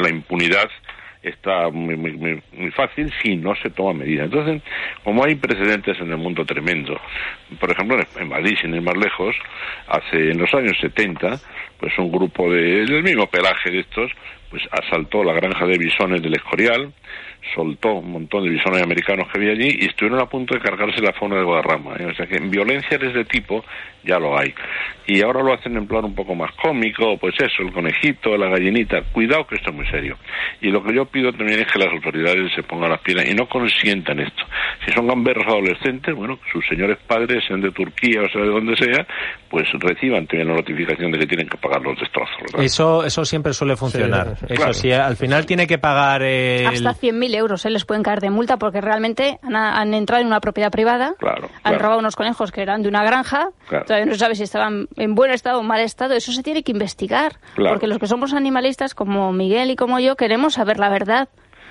la 0.00 0.08
impunidad 0.08 0.68
está 1.22 1.68
muy, 1.70 1.96
muy, 1.96 2.12
muy, 2.12 2.70
fácil 2.70 3.12
si 3.22 3.36
no 3.36 3.54
se 3.56 3.70
toma 3.70 3.92
medidas. 3.92 4.26
Entonces, 4.26 4.62
como 5.04 5.24
hay 5.24 5.34
precedentes 5.34 5.98
en 6.00 6.10
el 6.10 6.16
mundo 6.16 6.44
tremendo, 6.44 6.98
por 7.58 7.70
ejemplo, 7.70 7.98
en 8.18 8.28
Madrid, 8.28 8.56
sin 8.60 8.74
ir 8.74 8.82
más 8.82 8.96
lejos, 8.96 9.36
hace 9.88 10.30
en 10.30 10.38
los 10.38 10.52
años 10.54 10.76
70, 10.80 11.38
pues 11.78 11.98
un 11.98 12.10
grupo 12.10 12.50
de, 12.50 12.86
del 12.86 13.02
mismo 13.02 13.26
pelaje 13.26 13.70
de 13.70 13.80
estos, 13.80 14.10
pues 14.50 14.62
asaltó 14.70 15.22
la 15.22 15.32
granja 15.32 15.66
de 15.66 15.78
bisones 15.78 16.22
del 16.22 16.34
Escorial, 16.34 16.92
soltó 17.54 17.94
un 17.94 18.12
montón 18.12 18.44
de 18.44 18.50
bisones 18.50 18.82
americanos 18.82 19.28
que 19.32 19.38
había 19.38 19.52
allí 19.52 19.78
y 19.80 19.86
estuvieron 19.86 20.20
a 20.20 20.26
punto 20.26 20.54
de 20.54 20.60
cargarse 20.60 21.00
la 21.00 21.12
fauna 21.12 21.36
de 21.36 21.44
Guadarrama. 21.44 21.96
¿eh? 21.98 22.06
O 22.06 22.14
sea 22.14 22.26
que 22.26 22.36
en 22.36 22.50
violencia 22.50 22.98
de 22.98 23.10
ese 23.10 23.24
tipo 23.24 23.64
ya 24.04 24.18
lo 24.18 24.38
hay. 24.38 24.54
Y 25.06 25.22
ahora 25.22 25.42
lo 25.42 25.52
hacen 25.52 25.76
en 25.76 25.86
plan 25.86 26.04
un 26.04 26.14
poco 26.14 26.34
más 26.34 26.52
cómico, 26.62 27.16
pues 27.18 27.34
eso, 27.38 27.62
el 27.62 27.72
conejito, 27.72 28.36
la 28.36 28.48
gallinita. 28.48 29.02
Cuidado 29.12 29.46
que 29.46 29.56
esto 29.56 29.70
es 29.70 29.76
muy 29.76 29.86
serio. 29.88 30.16
Y 30.60 30.68
lo 30.68 30.82
que 30.82 30.94
yo 30.94 31.04
pido 31.06 31.32
también 31.32 31.60
es 31.60 31.66
que 31.72 31.78
las 31.78 31.92
autoridades 31.92 32.52
se 32.54 32.62
pongan 32.62 32.90
las 32.90 33.00
pilas 33.00 33.28
y 33.28 33.34
no 33.34 33.48
consientan 33.48 34.20
esto. 34.20 34.44
Si 34.84 34.92
son 34.92 35.08
gamberros 35.08 35.46
adolescentes, 35.46 36.14
bueno, 36.14 36.38
sus 36.52 36.64
señores 36.66 36.98
padres, 37.06 37.44
sean 37.46 37.60
de 37.60 37.72
Turquía 37.72 38.22
o 38.22 38.28
sea 38.30 38.42
de 38.42 38.48
donde 38.48 38.76
sea, 38.76 39.06
pues 39.50 39.68
reciban 39.80 40.26
también 40.26 40.48
la 40.48 40.54
notificación 40.54 41.10
de 41.10 41.18
que 41.18 41.26
tienen 41.26 41.48
que 41.48 41.58
pagar 41.58 41.82
los 41.82 41.98
destrozos. 41.98 42.36
Eso, 42.58 43.04
eso 43.04 43.24
siempre 43.24 43.52
suele 43.52 43.76
funcionar. 43.76 44.36
eso 44.48 44.72
sí, 44.72 44.92
al 44.92 45.16
final 45.16 45.44
tiene 45.44 45.66
que 45.66 45.78
pagar 45.78 46.22
el... 46.22 46.66
Hasta 46.66 46.94
100.000 46.94 47.29
euros 47.34 47.64
¿eh? 47.64 47.70
les 47.70 47.84
pueden 47.84 48.02
caer 48.02 48.20
de 48.20 48.30
multa 48.30 48.56
porque 48.56 48.80
realmente 48.80 49.38
han, 49.42 49.94
entrado 49.94 50.20
en 50.20 50.26
una 50.26 50.40
propiedad 50.40 50.70
privada, 50.70 51.14
han 51.62 51.78
robado 51.78 51.98
unos 51.98 52.16
conejos 52.16 52.52
que 52.52 52.62
eran 52.62 52.82
de 52.82 52.88
una 52.88 53.04
granja, 53.04 53.50
todavía 53.68 54.06
no 54.06 54.12
se 54.12 54.18
sabe 54.18 54.34
si 54.34 54.42
estaban 54.42 54.88
en 54.96 55.14
buen 55.14 55.30
estado 55.30 55.60
o 55.60 55.62
mal 55.62 55.80
estado, 55.80 56.14
eso 56.14 56.32
se 56.32 56.42
tiene 56.42 56.62
que 56.62 56.72
investigar, 56.72 57.36
porque 57.56 57.86
los 57.86 57.98
que 57.98 58.06
somos 58.06 58.32
animalistas 58.32 58.94
como 58.94 59.32
Miguel 59.32 59.70
y 59.70 59.76
como 59.76 60.00
yo 60.00 60.16
queremos 60.16 60.54
saber 60.54 60.78
la 60.78 60.88
verdad, 60.88 61.28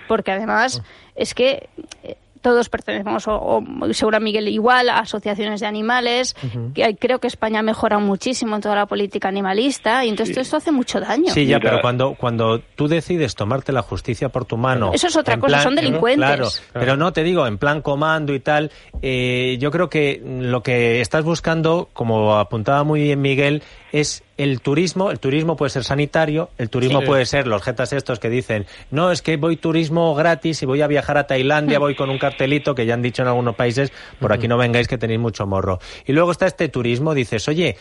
porque 0.07 0.31
además 0.31 0.81
es 1.15 1.33
que 1.33 1.69
eh, 2.03 2.17
todos 2.41 2.69
pertenecemos, 2.69 3.25
o, 3.27 3.63
seguro 3.91 4.19
Miguel 4.19 4.47
igual, 4.47 4.89
a 4.89 5.00
asociaciones 5.00 5.59
de 5.59 5.68
animales, 5.68 6.36
que 6.74 6.95
creo 6.95 7.19
que 7.19 7.27
España 7.27 7.59
ha 7.59 7.63
mejorado 7.63 8.01
muchísimo 8.01 8.56
en 8.56 8.62
toda 8.62 8.75
la 8.75 8.86
política 8.86 9.27
animalista, 9.27 10.06
y 10.06 10.09
entonces 10.09 10.38
esto 10.38 10.57
hace 10.57 10.71
mucho 10.71 11.00
daño. 11.00 11.33
Sí, 11.33 11.45
ya, 11.45 11.59
pero 11.59 11.81
cuando, 11.81 12.15
cuando 12.15 12.59
tú 12.59 12.88
decides 12.88 13.36
tomarte 13.36 13.71
la 13.71 13.81
justicia 13.81 14.30
por 14.30 14.45
tu 14.45 14.57
mano... 14.57 14.91
Eso 14.94 15.07
es 15.07 15.15
otra 15.15 15.39
cosa, 15.39 15.62
son 15.62 15.75
delincuentes. 15.75 16.18
Claro, 16.19 16.50
pero 16.74 16.97
no, 16.97 17.13
te 17.13 17.24
digo, 17.24 17.47
en 17.47 17.57
plan 17.57 17.81
comando 17.81 18.33
y 18.33 18.39
tal, 18.39 18.71
eh, 19.01 19.57
yo 19.59 19.71
creo 19.71 19.89
que 19.89 20.21
lo 20.24 20.63
que 20.63 21.01
estás 21.01 21.24
buscando, 21.24 21.89
como 21.94 22.35
apuntaba 22.35 22.83
muy 22.83 23.01
bien 23.01 23.21
Miguel, 23.21 23.63
es 23.91 24.24
el 24.38 24.62
turismo, 24.62 25.12
el 25.12 25.19
turismo 25.19 25.56
puede 25.56 25.69
ser 25.69 25.83
sanitario, 25.83 26.50
el 26.57 26.69
turismo 26.69 27.01
puede 27.01 27.25
ser 27.25 27.47
los 27.47 27.62
jetas 27.62 27.91
estos 27.94 28.19
que 28.19 28.30
dicen, 28.30 28.65
no, 28.91 29.12
es 29.12 29.21
que 29.21 29.38
voy 29.38 29.57
turismo 29.57 30.15
gratis 30.15 30.62
y 30.63 30.65
voy 30.65 30.81
a 30.81 30.88
viajar 30.88 31.18
a 31.18 31.27
Tailandia, 31.27 31.80
voy 31.80 31.95
con 31.95 32.09
un 32.09 32.18
cartelito 32.18 32.75
que 32.75 32.86
ya 32.86 32.94
han 32.94 33.01
dicho 33.01 33.21
en 33.21 33.27
algunos 33.27 33.56
países, 33.56 33.91
por 34.19 34.31
aquí 34.31 34.47
no 34.47 34.57
vengáis 34.57 34.88
que 34.88 34.97
tenéis 34.97 35.19
mucho 35.19 35.45
morro. 35.45 35.80
Y 36.06 36.13
luego 36.13 36.31
está 36.31 36.45
este 36.45 36.69
turismo, 36.69 37.13
dices, 37.13 37.47
oye, 37.47 37.75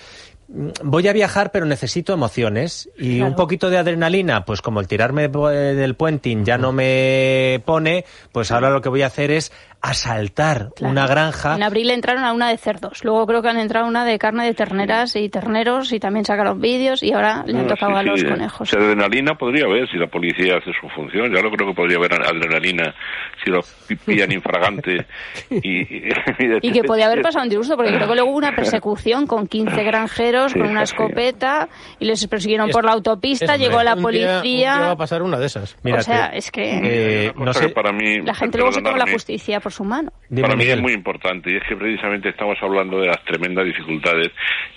voy 0.82 1.06
a 1.06 1.12
viajar 1.12 1.52
pero 1.52 1.66
necesito 1.66 2.14
emociones 2.14 2.88
y 2.98 3.20
un 3.20 3.34
poquito 3.34 3.68
de 3.68 3.76
adrenalina, 3.76 4.44
pues 4.44 4.62
como 4.62 4.80
el 4.80 4.88
tirarme 4.88 5.28
del 5.28 5.94
puenting 5.94 6.44
ya 6.44 6.56
no 6.56 6.72
me 6.72 7.62
pone, 7.66 8.06
pues 8.32 8.50
ahora 8.50 8.70
lo 8.70 8.80
que 8.80 8.88
voy 8.88 9.02
a 9.02 9.06
hacer 9.06 9.30
es 9.30 9.52
asaltar 9.80 10.70
una 10.80 11.06
granja. 11.06 11.54
En 11.54 11.62
abril 11.62 11.90
entraron 11.90 12.24
a 12.24 12.32
una 12.32 12.48
de 12.48 12.56
cerdos, 12.58 13.04
luego 13.04 13.26
creo 13.26 13.42
que 13.42 13.48
han 13.48 13.58
entrado 13.58 13.86
a 13.86 13.88
una 13.88 14.04
de 14.04 14.18
carne 14.18 14.44
de 14.44 14.54
terneras 14.54 15.14
y 15.16 15.28
terneros 15.28 15.92
y 15.92 16.00
también 16.00 16.24
sacaron 16.24 16.60
vídeos 16.60 17.02
y 17.02 17.12
ahora 17.12 17.44
le 17.46 17.58
han 17.58 17.66
tocado 17.66 17.96
a 17.96 18.02
los 18.02 18.22
conejos. 18.24 18.68
Si 18.68 18.76
adrenalina 18.76 19.34
podría 19.34 19.66
haber 19.66 19.88
si 19.88 19.96
la 19.96 20.08
policía 20.08 20.56
hace 20.56 20.72
su 20.80 20.88
función, 20.88 21.32
yo 21.32 21.42
no 21.42 21.50
creo 21.50 21.68
que 21.68 21.74
podría 21.74 21.98
haber 21.98 22.12
adrenalina 22.14 22.94
si 23.44 23.50
lo 23.50 23.60
pillan 24.04 24.32
infragante. 24.32 25.06
y, 25.50 26.08
y, 26.62 26.72
que 26.72 26.82
podría 26.84 27.06
haber 27.06 27.22
pasado 27.22 27.44
un 27.44 27.50
disgusto, 27.50 27.76
porque 27.76 27.92
creo 27.92 28.08
que 28.08 28.14
luego 28.14 28.30
hubo 28.30 28.38
una 28.38 28.54
persecución 28.54 29.26
con 29.26 29.46
15 29.46 29.82
granjeros 29.84 30.54
con 30.54 30.68
una 30.68 30.82
escopeta 30.82 31.68
y 31.98 32.06
les 32.06 32.26
persiguieron 32.26 32.70
por 32.70 32.84
la 32.84 32.92
autopista, 32.92 33.56
llegó 33.56 33.82
la 33.82 33.96
policía. 33.96 34.80
va 34.80 34.90
a 34.92 34.96
pasar 34.96 35.22
una 35.22 35.38
de 35.38 35.46
esas. 35.46 35.76
o 35.84 36.00
sea, 36.02 36.26
es 36.26 36.50
que 36.50 37.26
eh, 37.28 37.32
no 37.36 37.52
sé, 37.52 37.68
para 37.68 37.92
mí, 37.92 38.20
la 38.22 38.34
gente 38.34 38.58
luego 38.58 38.72
se 38.72 38.82
toma 38.82 38.98
la 38.98 39.10
justicia 39.10 39.60
su 39.70 39.84
mano. 39.84 40.12
Para 40.40 40.56
mí 40.56 40.64
es 40.64 40.80
muy 40.80 40.92
importante 40.92 41.50
y 41.50 41.56
es 41.56 41.62
que 41.64 41.76
precisamente 41.76 42.28
estamos 42.28 42.58
hablando 42.60 43.00
de 43.00 43.06
las 43.06 43.24
tremendas 43.24 43.64
dificultades 43.64 44.30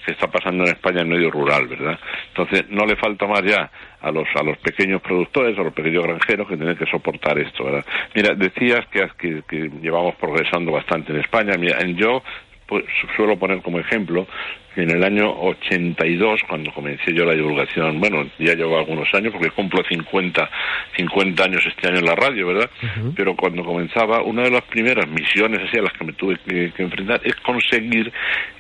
que 0.06 0.14
está 0.14 0.28
pasando 0.28 0.64
en 0.64 0.70
España 0.70 1.02
en 1.02 1.10
medio 1.10 1.30
rural, 1.30 1.68
¿verdad? 1.68 2.00
Entonces 2.30 2.66
no 2.70 2.86
le 2.86 2.96
falta 2.96 3.28
más 3.28 3.44
ya 3.44 3.70
a 4.02 4.12
los 4.12 4.28
a 4.36 4.44
los 4.44 4.58
pequeños 4.60 5.02
productores, 5.02 5.58
a 5.58 5.64
los 5.64 5.74
pequeños 5.74 6.04
granjeros 6.04 6.48
que 6.48 6.58
tienen 6.58 6.78
que 6.78 6.86
soportar 6.86 7.38
esto, 7.40 7.66
¿verdad? 7.66 7.86
Mira, 8.16 8.34
decías 8.36 8.86
que, 8.88 9.10
que, 9.18 9.44
que 9.48 9.70
llevamos 9.82 10.16
progresando 10.16 10.72
bastante 10.72 11.12
en 11.12 11.20
España. 11.20 11.54
Mira, 11.58 11.80
en 11.82 11.96
yo 11.96 12.24
pues, 12.68 12.86
suelo 13.18 13.38
poner 13.38 13.62
como 13.62 13.80
ejemplo 13.80 14.28
en 14.76 14.90
el 14.90 15.04
año 15.04 15.30
82, 15.30 16.42
cuando 16.48 16.72
comencé 16.74 17.14
yo 17.14 17.26
la 17.26 17.34
divulgación, 17.34 18.00
bueno, 18.00 18.24
ya 18.40 18.54
llevo 18.54 18.78
algunos 18.78 19.08
años, 19.14 19.34
porque 19.34 19.50
cumplo 19.50 19.84
50, 19.88 20.50
50 20.96 21.44
años 21.44 21.64
este 21.68 21.88
año 21.90 22.00
en 22.00 22.06
la 22.06 22.16
radio, 22.16 22.48
¿verdad? 22.48 22.70
Pero 23.16 23.36
cuando 23.36 23.64
comenzaba, 23.64 24.22
una 24.24 24.44
de 24.44 24.52
las 24.52 24.64
primeras 24.64 25.08
misiones 25.08 25.60
así 25.68 25.78
a 25.78 25.82
las 25.82 25.94
que 25.94 26.06
me 26.06 26.14
tuve 26.14 26.38
que, 26.48 26.72
enfrentar 26.82 27.20
es 27.24 27.36
conseguir 27.38 28.12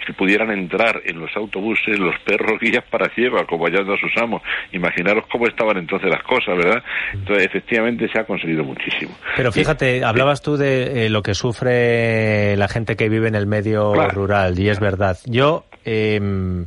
que 0.06 0.14
pudieran 0.14 0.52
entrar 0.52 1.02
en 1.06 1.20
los 1.20 1.30
autobuses 1.36 1.98
los 1.98 2.18
perros 2.22 2.60
guías 2.60 2.84
para 2.90 3.08
ciegos, 3.14 3.42
acompañando 3.42 3.94
a 3.94 3.98
sus 3.98 4.12
amos. 4.18 4.42
Imaginaros 4.74 5.26
cómo 5.32 5.48
estaban 5.48 5.78
entonces 5.78 6.10
las 6.10 6.24
cosas, 6.24 6.58
¿verdad? 6.58 6.84
Entonces, 7.14 7.46
efectivamente, 7.46 8.10
se 8.12 8.20
ha 8.20 8.26
conseguido 8.26 8.64
muchísimo. 8.64 9.12
Pero 9.38 9.52
fíjate, 9.52 10.04
hablabas 10.04 10.42
tú 10.42 10.58
de 10.58 11.06
eh, 11.06 11.10
lo 11.10 11.22
que 11.22 11.36
sufre 11.36 12.58
la 12.58 12.68
gente 12.68 12.96
que 12.96 13.10
vive 13.10 13.28
en 13.28 13.36
el 13.36 13.48
medio 13.48 13.94
rural, 14.10 14.60
y 14.60 14.70
es 14.70 14.80
verdad. 14.80 15.18
Yo 15.26 15.66
eh, 15.86 16.66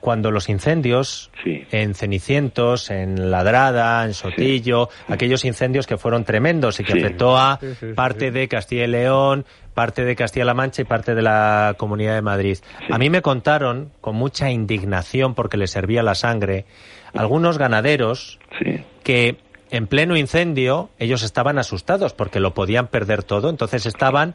cuando 0.00 0.30
los 0.30 0.50
incendios 0.50 1.30
Sí. 1.42 1.66
en 1.70 1.94
Cenicientos, 1.94 2.90
en 2.90 3.30
Ladrada, 3.30 4.04
en 4.04 4.12
Sotillo, 4.12 4.90
aquellos 5.08 5.46
incendios 5.46 5.86
que 5.86 5.96
fueron 5.96 6.24
tremendos 6.24 6.78
y 6.78 6.84
que 6.84 6.92
Sí. 6.92 6.98
afectó 6.98 7.38
a 7.38 7.58
parte 7.94 8.30
de 8.30 8.46
Castilla 8.46 8.84
y 8.84 8.88
León, 8.88 9.46
parte 9.72 10.04
de 10.04 10.14
Castilla-La 10.14 10.52
Mancha 10.52 10.82
y 10.82 10.84
parte 10.84 11.14
de 11.14 11.22
la 11.22 11.74
Comunidad 11.78 12.14
de 12.16 12.20
Madrid. 12.22 12.58
A 12.90 12.98
mí 12.98 13.08
me 13.08 13.22
contaron, 13.22 13.92
con 14.02 14.14
mucha 14.14 14.50
indignación 14.50 15.34
porque 15.34 15.56
les 15.56 15.70
servía 15.70 16.02
la 16.02 16.14
sangre, 16.14 16.66
algunos 17.14 17.56
ganaderos 17.56 18.38
Sí. 18.58 18.84
que 19.02 19.38
en 19.70 19.86
pleno 19.86 20.18
incendio 20.18 20.90
ellos 20.98 21.22
estaban 21.22 21.58
asustados 21.58 22.12
porque 22.12 22.40
lo 22.40 22.52
podían 22.52 22.88
perder 22.88 23.22
todo, 23.22 23.48
entonces 23.48 23.86
estaban 23.86 24.34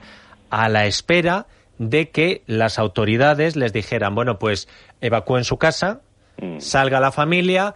a 0.49 0.67
la 0.67 0.87
espera 0.87 1.45
de 1.79 2.09
que 2.09 2.43
las 2.45 2.77
autoridades 2.77 3.55
les 3.55 3.73
dijeran, 3.73 4.13
bueno, 4.13 4.37
pues 4.37 4.67
evacúen 5.01 5.43
su 5.43 5.57
casa, 5.57 6.01
Mm. 6.41 6.59
salga 6.59 6.99
la 6.99 7.11
familia, 7.11 7.75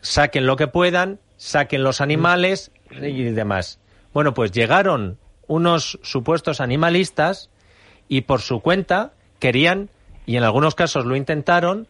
saquen 0.00 0.46
lo 0.46 0.56
que 0.56 0.66
puedan, 0.66 1.18
saquen 1.36 1.82
los 1.82 2.00
animales 2.00 2.72
y 2.90 3.24
demás. 3.24 3.78
Bueno, 4.12 4.34
pues 4.34 4.52
llegaron 4.52 5.18
unos 5.46 5.98
supuestos 6.02 6.60
animalistas 6.60 7.50
y 8.08 8.22
por 8.22 8.40
su 8.40 8.60
cuenta 8.60 9.12
querían, 9.38 9.90
y 10.26 10.36
en 10.36 10.44
algunos 10.44 10.74
casos 10.74 11.04
lo 11.04 11.16
intentaron, 11.16 11.88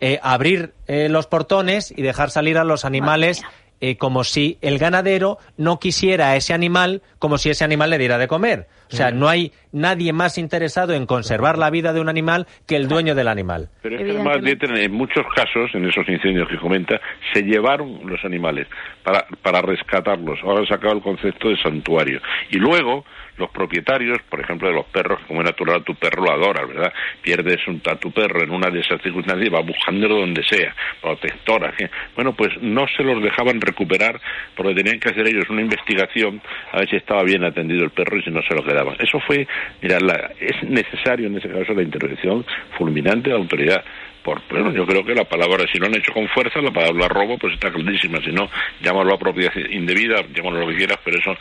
eh, 0.00 0.18
abrir 0.22 0.74
eh, 0.86 1.08
los 1.08 1.26
portones 1.26 1.90
y 1.90 2.02
dejar 2.02 2.30
salir 2.30 2.58
a 2.58 2.64
los 2.64 2.84
animales 2.84 3.42
eh, 3.84 3.96
como 3.96 4.22
si 4.22 4.58
el 4.62 4.78
ganadero 4.78 5.38
no 5.56 5.80
quisiera 5.80 6.30
a 6.30 6.36
ese 6.36 6.54
animal 6.54 7.02
como 7.18 7.36
si 7.36 7.50
ese 7.50 7.64
animal 7.64 7.90
le 7.90 7.98
diera 7.98 8.16
de 8.16 8.28
comer. 8.28 8.68
O 8.92 8.94
sea, 8.94 9.10
no 9.10 9.28
hay 9.28 9.50
nadie 9.72 10.12
más 10.12 10.38
interesado 10.38 10.92
en 10.94 11.04
conservar 11.04 11.58
la 11.58 11.68
vida 11.68 11.92
de 11.92 12.00
un 12.00 12.08
animal 12.08 12.46
que 12.64 12.76
el 12.76 12.86
dueño 12.86 13.16
del 13.16 13.26
animal. 13.26 13.70
Pero 13.82 13.96
es 13.96 14.04
que 14.04 14.10
además, 14.12 14.36
en 14.40 14.92
muchos 14.92 15.24
casos, 15.34 15.74
en 15.74 15.88
esos 15.88 16.08
incendios 16.08 16.48
que 16.48 16.58
comenta, 16.58 17.00
se 17.32 17.42
llevaron 17.42 18.02
los 18.04 18.24
animales 18.24 18.68
para, 19.02 19.26
para 19.42 19.62
rescatarlos. 19.62 20.38
Ahora 20.44 20.64
se 20.64 20.74
acaba 20.74 20.92
el 20.92 21.02
concepto 21.02 21.48
de 21.48 21.56
santuario. 21.56 22.20
Y 22.50 22.58
luego, 22.58 23.04
los 23.38 23.50
propietarios, 23.50 24.18
por 24.28 24.40
ejemplo, 24.40 24.68
de 24.68 24.74
los 24.74 24.84
perros, 24.86 25.20
como 25.26 25.40
es 25.40 25.46
natural, 25.46 25.82
tu 25.84 25.94
perro 25.94 26.22
lo 26.24 26.32
adoras, 26.32 26.68
¿verdad? 26.68 26.92
Pierdes 27.22 27.66
un, 27.66 27.80
a 27.90 27.96
tu 27.96 28.12
perro 28.12 28.42
en 28.42 28.50
una 28.50 28.68
de 28.70 28.80
esas 28.80 29.00
circunstancias 29.02 29.46
y 29.46 29.50
vas 29.50 29.64
buscándolo 29.66 30.16
donde 30.16 30.42
sea, 30.44 30.74
protectora. 31.00 31.72
Bueno, 32.14 32.34
pues 32.34 32.50
no 32.60 32.86
se 32.96 33.02
los 33.02 33.22
dejaban 33.22 33.60
recuperar 33.60 34.20
porque 34.54 34.74
tenían 34.74 35.00
que 35.00 35.08
hacer 35.08 35.26
ellos 35.26 35.48
una 35.50 35.62
investigación 35.62 36.40
a 36.72 36.78
ver 36.80 36.90
si 36.90 36.96
estaba 36.96 37.22
bien 37.22 37.42
atendido 37.44 37.84
el 37.84 37.90
perro 37.90 38.18
y 38.18 38.22
si 38.22 38.30
no 38.30 38.42
se 38.42 38.54
lo 38.54 38.62
quedaban. 38.64 38.96
Eso 38.98 39.18
fue, 39.20 39.46
mira, 39.80 39.98
la- 40.00 40.30
es 40.38 40.62
necesario 40.68 41.26
en 41.26 41.36
ese 41.38 41.48
caso 41.48 41.72
la 41.74 41.82
intervención 41.82 42.44
fulminante 42.76 43.30
de 43.30 43.34
la 43.36 43.40
autoridad. 43.42 43.84
Por, 44.22 44.40
bueno, 44.48 44.72
yo 44.72 44.86
creo 44.86 45.04
que 45.04 45.14
la 45.14 45.24
palabra, 45.24 45.64
si 45.72 45.78
lo 45.78 45.86
han 45.86 45.96
hecho 45.96 46.12
con 46.12 46.28
fuerza, 46.28 46.60
la 46.60 46.70
palabra 46.70 47.08
robo, 47.08 47.38
pues 47.38 47.54
está 47.54 47.70
clarísima. 47.70 48.18
Si 48.24 48.30
no, 48.30 48.48
llámalo 48.80 49.14
apropiación 49.14 49.72
indebida, 49.72 50.22
llámalo 50.32 50.60
lo 50.60 50.68
que 50.68 50.76
quieras, 50.76 50.98
pero 51.04 51.18
eso 51.18 51.34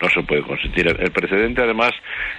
no 0.00 0.08
se 0.08 0.22
puede 0.22 0.42
consentir. 0.42 0.86
El 0.86 1.12
precedente, 1.12 1.62
además, 1.62 1.92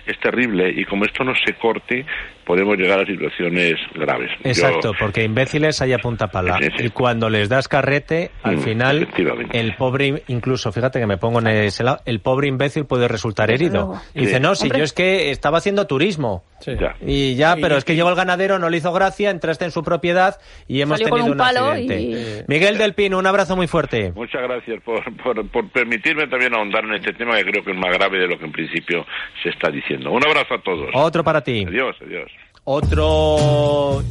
es 0.05 0.17
terrible 0.19 0.73
y 0.75 0.83
como 0.85 1.05
esto 1.05 1.23
no 1.23 1.33
se 1.35 1.53
corte, 1.53 2.05
podemos 2.45 2.77
llegar 2.77 2.99
a 3.01 3.05
situaciones 3.05 3.75
graves. 3.93 4.29
Yo- 4.43 4.49
Exacto, 4.49 4.91
porque 4.99 5.23
imbéciles 5.23 5.81
hay 5.81 5.93
a 5.93 5.97
punta 5.99 6.27
pala. 6.27 6.57
Sí, 6.61 6.67
sí. 6.77 6.85
Y 6.85 6.89
cuando 6.89 7.29
les 7.29 7.49
das 7.49 7.67
carrete, 7.67 8.31
al 8.43 8.57
Mm, 8.57 8.61
final, 8.61 9.07
el 9.51 9.75
pobre, 9.75 10.23
incluso, 10.27 10.71
fíjate 10.71 10.99
que 10.99 11.07
me 11.07 11.17
pongo 11.17 11.39
en 11.39 11.47
ese 11.47 11.83
lado, 11.83 11.99
el 12.05 12.19
pobre 12.21 12.47
imbécil 12.47 12.85
puede 12.85 13.07
resultar 13.07 13.51
herido. 13.51 13.99
Y 14.13 14.21
dice, 14.21 14.39
no, 14.39 14.55
si 14.55 14.63
Hombre. 14.65 14.79
yo 14.79 14.85
es 14.85 14.93
que 14.93 15.31
estaba 15.31 15.57
haciendo 15.57 15.87
turismo. 15.87 16.43
Sí. 16.59 16.71
Ya. 16.79 16.95
Y 17.05 17.35
ya, 17.35 17.57
pero 17.59 17.75
es 17.77 17.83
que 17.83 17.95
llegó 17.95 18.09
el 18.09 18.15
ganadero, 18.15 18.57
no 18.59 18.69
le 18.69 18.77
hizo 18.77 18.91
gracia, 18.93 19.29
entraste 19.29 19.65
en 19.65 19.71
su 19.71 19.83
propiedad 19.83 20.39
y 20.67 20.81
hemos 20.81 20.99
Salió 20.99 21.09
con 21.09 21.19
tenido 21.19 21.33
un 21.33 21.39
un, 21.41 21.45
palo 21.45 21.65
accidente. 21.71 22.01
y- 22.01 22.43
Miguel 22.47 22.77
del 22.77 22.93
Pino, 22.93 23.17
un 23.19 23.27
abrazo 23.27 23.55
muy 23.55 23.67
fuerte. 23.67 24.11
Muchas 24.15 24.41
gracias 24.41 24.81
por, 24.83 25.03
por, 25.17 25.47
por 25.49 25.69
permitirme 25.69 26.27
también 26.27 26.55
ahondar 26.55 26.85
en 26.85 26.93
este 26.93 27.13
tema 27.13 27.35
que 27.37 27.43
creo 27.43 27.63
que 27.63 27.71
es 27.71 27.77
más 27.77 27.91
grave 27.95 28.19
de 28.19 28.27
lo 28.27 28.39
que 28.39 28.45
en 28.45 28.51
principio 28.51 29.05
se 29.43 29.49
está 29.49 29.69
diciendo. 29.69 30.11
Un 30.11 30.25
abrazo 30.25 30.53
a 30.55 30.61
todos. 30.61 30.89
Otro 30.93 31.23
para 31.23 31.41
ti. 31.41 31.65
Adiós, 31.67 31.95
adiós. 32.01 32.31
Otro 32.65 34.01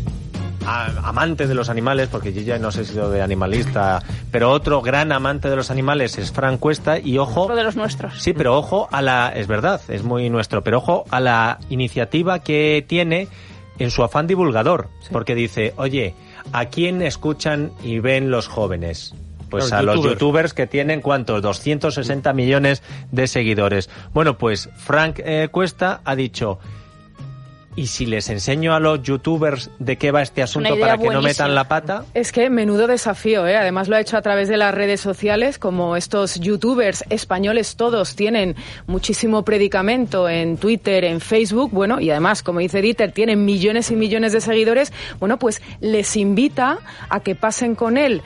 amante 1.02 1.46
de 1.46 1.54
los 1.54 1.68
animales, 1.68 2.08
porque 2.08 2.32
yo 2.32 2.40
ya 2.40 2.58
no 2.58 2.70
sé 2.70 2.84
si 2.84 2.94
soy 2.94 3.12
de 3.12 3.20
animalista, 3.20 4.00
pero 4.30 4.50
otro 4.50 4.80
gran 4.80 5.12
amante 5.12 5.50
de 5.50 5.56
los 5.56 5.70
animales 5.70 6.16
es 6.18 6.32
Fran 6.32 6.56
Cuesta 6.56 6.99
y 6.99 7.18
ojo, 7.18 7.42
Otro 7.42 7.56
de 7.56 7.64
los 7.64 7.76
nuestros. 7.76 8.23
sí, 8.23 8.32
pero 8.32 8.56
ojo 8.56 8.88
a 8.90 9.02
la, 9.02 9.30
es 9.34 9.46
verdad, 9.49 9.80
es 9.88 10.04
muy 10.04 10.30
nuestro, 10.30 10.62
pero 10.62 10.78
ojo 10.78 11.04
a 11.11 11.20
la 11.20 11.58
iniciativa 11.68 12.38
que 12.38 12.82
tiene 12.88 13.28
en 13.78 13.90
su 13.90 14.04
afán 14.04 14.26
divulgador, 14.28 14.88
porque 15.11 15.34
dice, 15.34 15.75
oye, 15.76 16.14
¿a 16.52 16.66
quién 16.66 17.02
escuchan 17.02 17.73
y 17.82 17.99
ven 17.99 18.30
los 18.30 18.46
jóvenes? 18.49 19.14
Pues 19.50 19.64
Los 19.64 19.73
a 19.73 19.82
los 19.82 19.96
youtubers. 19.96 20.12
youtubers 20.14 20.54
que 20.54 20.66
tienen 20.66 21.00
cuántos 21.00 21.42
260 21.42 22.32
millones 22.32 22.82
de 23.12 23.26
seguidores. 23.26 23.90
Bueno, 24.14 24.38
pues 24.38 24.70
Frank 24.76 25.18
eh, 25.18 25.49
Cuesta 25.50 26.00
ha 26.04 26.16
dicho 26.16 26.58
¿Y 27.76 27.88
si 27.88 28.07
les 28.07 28.28
enseño 28.31 28.75
a 28.75 28.81
los 28.81 29.02
youtubers 29.02 29.71
de 29.78 29.97
qué 29.97 30.12
va 30.12 30.23
este 30.23 30.43
asunto 30.43 30.78
para 30.78 30.97
que 30.97 31.09
no 31.09 31.23
metan 31.23 31.54
la 31.54 31.66
pata? 31.66 32.04
Es 32.14 32.31
que 32.31 32.49
menudo 32.49 32.87
desafío, 32.87 33.47
¿eh? 33.47 33.57
Además 33.57 33.88
lo 33.88 33.97
ha 33.97 34.00
hecho 34.00 34.16
a 34.16 34.23
través 34.23 34.49
de 34.49 34.57
las 34.57 34.73
redes 34.73 35.00
sociales, 35.00 35.59
como 35.59 35.97
estos 35.97 36.38
youtubers 36.38 37.04
españoles 37.11 37.75
todos 37.75 38.14
tienen 38.14 38.54
muchísimo 38.87 39.45
predicamento 39.45 40.28
en 40.28 40.57
Twitter, 40.57 41.04
en 41.04 41.21
Facebook, 41.21 41.71
bueno, 41.73 42.00
y 42.00 42.11
además, 42.11 42.43
como 42.43 42.61
dice 42.61 42.81
Dieter, 42.81 43.11
tienen 43.11 43.45
millones 43.45 43.90
y 43.90 43.97
millones 43.97 44.33
de 44.33 44.40
seguidores, 44.40 44.93
bueno, 45.19 45.38
pues 45.38 45.61
les 45.81 46.16
invita 46.16 46.78
a 47.09 47.21
que 47.21 47.35
pasen 47.35 47.75
con 47.75 47.97
él 47.97 48.23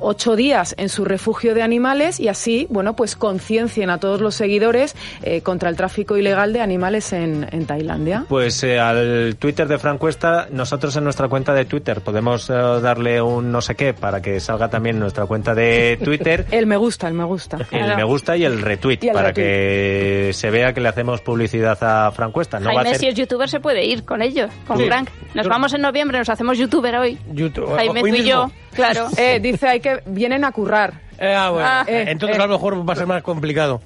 ocho 0.00 0.36
días 0.36 0.74
en 0.78 0.88
su 0.88 1.04
refugio 1.04 1.54
de 1.54 1.62
animales 1.62 2.20
y 2.20 2.28
así, 2.28 2.66
bueno, 2.70 2.94
pues 2.96 3.16
conciencien 3.16 3.90
a 3.90 3.98
todos 3.98 4.20
los 4.20 4.34
seguidores 4.34 4.94
eh, 5.22 5.40
contra 5.42 5.68
el 5.70 5.76
tráfico 5.76 6.16
ilegal 6.16 6.52
de 6.52 6.60
animales 6.60 7.12
en, 7.12 7.46
en 7.50 7.66
Tailandia. 7.66 8.24
Pues 8.28 8.62
eh, 8.64 8.78
al 8.78 9.36
Twitter 9.38 9.66
de 9.68 9.78
Fran 9.78 9.98
Cuesta, 9.98 10.48
nosotros 10.50 10.94
en 10.96 11.04
nuestra 11.04 11.28
cuenta 11.28 11.54
de 11.54 11.64
Twitter 11.64 12.00
podemos 12.00 12.48
eh, 12.50 12.52
darle 12.54 13.20
un 13.22 13.50
no 13.52 13.60
sé 13.60 13.74
qué 13.74 13.94
para 13.94 14.20
que 14.22 14.40
salga 14.40 14.68
también 14.68 14.96
en 14.96 15.00
nuestra 15.00 15.26
cuenta 15.26 15.54
de 15.54 15.98
Twitter. 16.04 16.46
El 16.50 16.66
me 16.66 16.76
gusta, 16.76 17.08
el 17.08 17.14
me 17.14 17.24
gusta. 17.24 17.58
El 17.70 17.96
me 17.96 18.04
gusta 18.04 18.36
y 18.36 18.44
el 18.44 18.60
retweet, 18.62 18.98
Y 19.02 19.08
el 19.08 19.14
para 19.14 19.28
retweet. 19.28 19.44
que 19.44 20.30
se 20.34 20.50
vea 20.50 20.72
que 20.72 20.80
le 20.80 20.88
hacemos 20.88 21.20
publicidad 21.20 21.78
a 21.82 22.10
Fran 22.12 22.32
Cuesta. 22.32 22.58
No 22.60 22.66
va 22.66 22.80
a 22.80 22.84
Jaime, 22.84 22.94
si 22.94 23.00
ser... 23.00 23.08
es 23.10 23.14
youtuber, 23.16 23.48
se 23.48 23.60
puede 23.60 23.84
ir 23.84 24.04
con 24.04 24.22
ellos, 24.22 24.50
con 24.66 24.78
Sí. 24.78 24.86
Frank. 24.86 25.08
Nos 25.34 25.44
Yo- 25.44 25.50
vamos 25.50 25.72
en 25.74 25.80
noviembre, 25.82 26.18
nos 26.18 26.28
hacemos 26.28 26.58
youtuber 26.58 26.94
hoy. 26.96 27.18
YouTube- 27.32 27.74
Jaime, 27.76 28.02
hoy 28.02 28.10
tú 28.10 28.16
y 28.16 28.20
mismo. 28.22 28.28
yo. 28.28 28.50
Claro. 28.74 29.08
Eh, 29.16 29.38
dice 29.40 29.68
hay 29.68 29.80
que 29.80 30.00
vienen 30.06 30.44
a 30.44 30.52
currar. 30.52 30.94
Eh, 31.18 31.34
ah, 31.34 31.50
bueno. 31.50 31.68
Ah. 31.70 31.84
Eh, 31.86 32.04
Entonces 32.08 32.36
Eh, 32.38 32.42
a 32.42 32.46
lo 32.46 32.52
mejor 32.52 32.88
va 32.88 32.92
a 32.92 32.96
ser 32.96 33.06
más 33.06 33.22
complicado. 33.22 33.80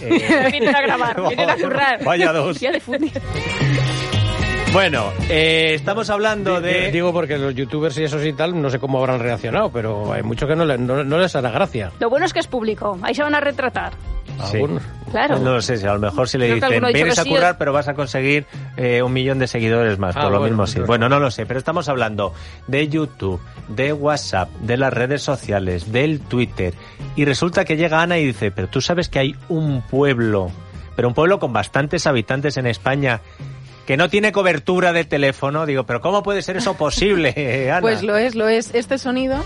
vienen 0.50 0.74
a 0.74 0.80
grabar, 0.82 1.22
vienen 1.28 1.50
a 1.50 1.56
currar. 1.56 2.02
Vaya 2.04 2.32
dos. 2.32 2.58
Fundir. 2.82 3.12
Bueno, 4.72 5.12
eh, 5.28 5.72
estamos 5.74 6.08
hablando 6.10 6.60
de... 6.60 6.92
Digo 6.92 7.12
porque 7.12 7.36
los 7.36 7.52
youtubers 7.56 7.98
y 7.98 8.04
esos 8.04 8.24
y 8.24 8.32
tal, 8.32 8.60
no 8.62 8.70
sé 8.70 8.78
cómo 8.78 8.98
habrán 9.00 9.18
reaccionado, 9.18 9.70
pero 9.72 10.12
hay 10.12 10.22
muchos 10.22 10.48
que 10.48 10.54
no, 10.54 10.64
le- 10.64 10.78
no- 10.78 11.02
no 11.02 11.18
les 11.18 11.34
hará 11.34 11.50
gracia. 11.50 11.90
Lo 11.98 12.08
bueno 12.08 12.24
es 12.24 12.32
que 12.32 12.38
es 12.38 12.46
público, 12.46 12.96
ahí 13.02 13.12
se 13.12 13.24
van 13.24 13.34
a 13.34 13.40
retratar. 13.40 13.92
Sí. 14.46 14.58
Claro. 15.10 15.38
No 15.38 15.54
lo 15.54 15.62
sé, 15.62 15.76
si 15.76 15.86
a 15.86 15.92
lo 15.92 15.98
mejor 15.98 16.28
si 16.28 16.38
le 16.38 16.46
Creo 16.46 16.70
dicen, 16.70 16.92
vienes 16.92 17.18
a 17.18 17.24
currar, 17.24 17.58
pero 17.58 17.72
vas 17.72 17.88
a 17.88 17.94
conseguir 17.94 18.46
eh, 18.76 19.02
un 19.02 19.12
millón 19.12 19.38
de 19.38 19.46
seguidores 19.46 19.98
más. 19.98 20.16
Ah, 20.16 20.22
Por 20.22 20.32
lo 20.32 20.38
bueno, 20.38 20.52
mismo 20.52 20.66
sí. 20.66 20.80
Bueno, 20.80 21.08
no. 21.08 21.16
no 21.16 21.24
lo 21.24 21.30
sé, 21.30 21.46
pero 21.46 21.58
estamos 21.58 21.88
hablando 21.88 22.32
de 22.68 22.88
YouTube, 22.88 23.40
de 23.68 23.92
WhatsApp, 23.92 24.50
de 24.60 24.76
las 24.76 24.92
redes 24.92 25.22
sociales, 25.22 25.90
del 25.90 26.20
Twitter. 26.20 26.74
Y 27.16 27.24
resulta 27.24 27.64
que 27.64 27.76
llega 27.76 28.02
Ana 28.02 28.18
y 28.18 28.26
dice, 28.26 28.50
pero 28.50 28.68
tú 28.68 28.80
sabes 28.80 29.08
que 29.08 29.18
hay 29.18 29.34
un 29.48 29.82
pueblo, 29.82 30.50
pero 30.94 31.08
un 31.08 31.14
pueblo 31.14 31.38
con 31.38 31.52
bastantes 31.52 32.06
habitantes 32.06 32.56
en 32.56 32.66
España 32.66 33.20
que 33.86 33.96
no 33.96 34.08
tiene 34.08 34.30
cobertura 34.30 34.92
de 34.92 35.04
teléfono. 35.04 35.66
Digo, 35.66 35.84
pero 35.84 36.00
¿cómo 36.00 36.22
puede 36.22 36.42
ser 36.42 36.56
eso 36.56 36.74
posible, 36.74 37.68
Ana? 37.72 37.80
Pues 37.80 38.04
lo 38.04 38.16
es, 38.16 38.36
lo 38.36 38.48
es. 38.48 38.72
Este 38.74 38.98
sonido 38.98 39.42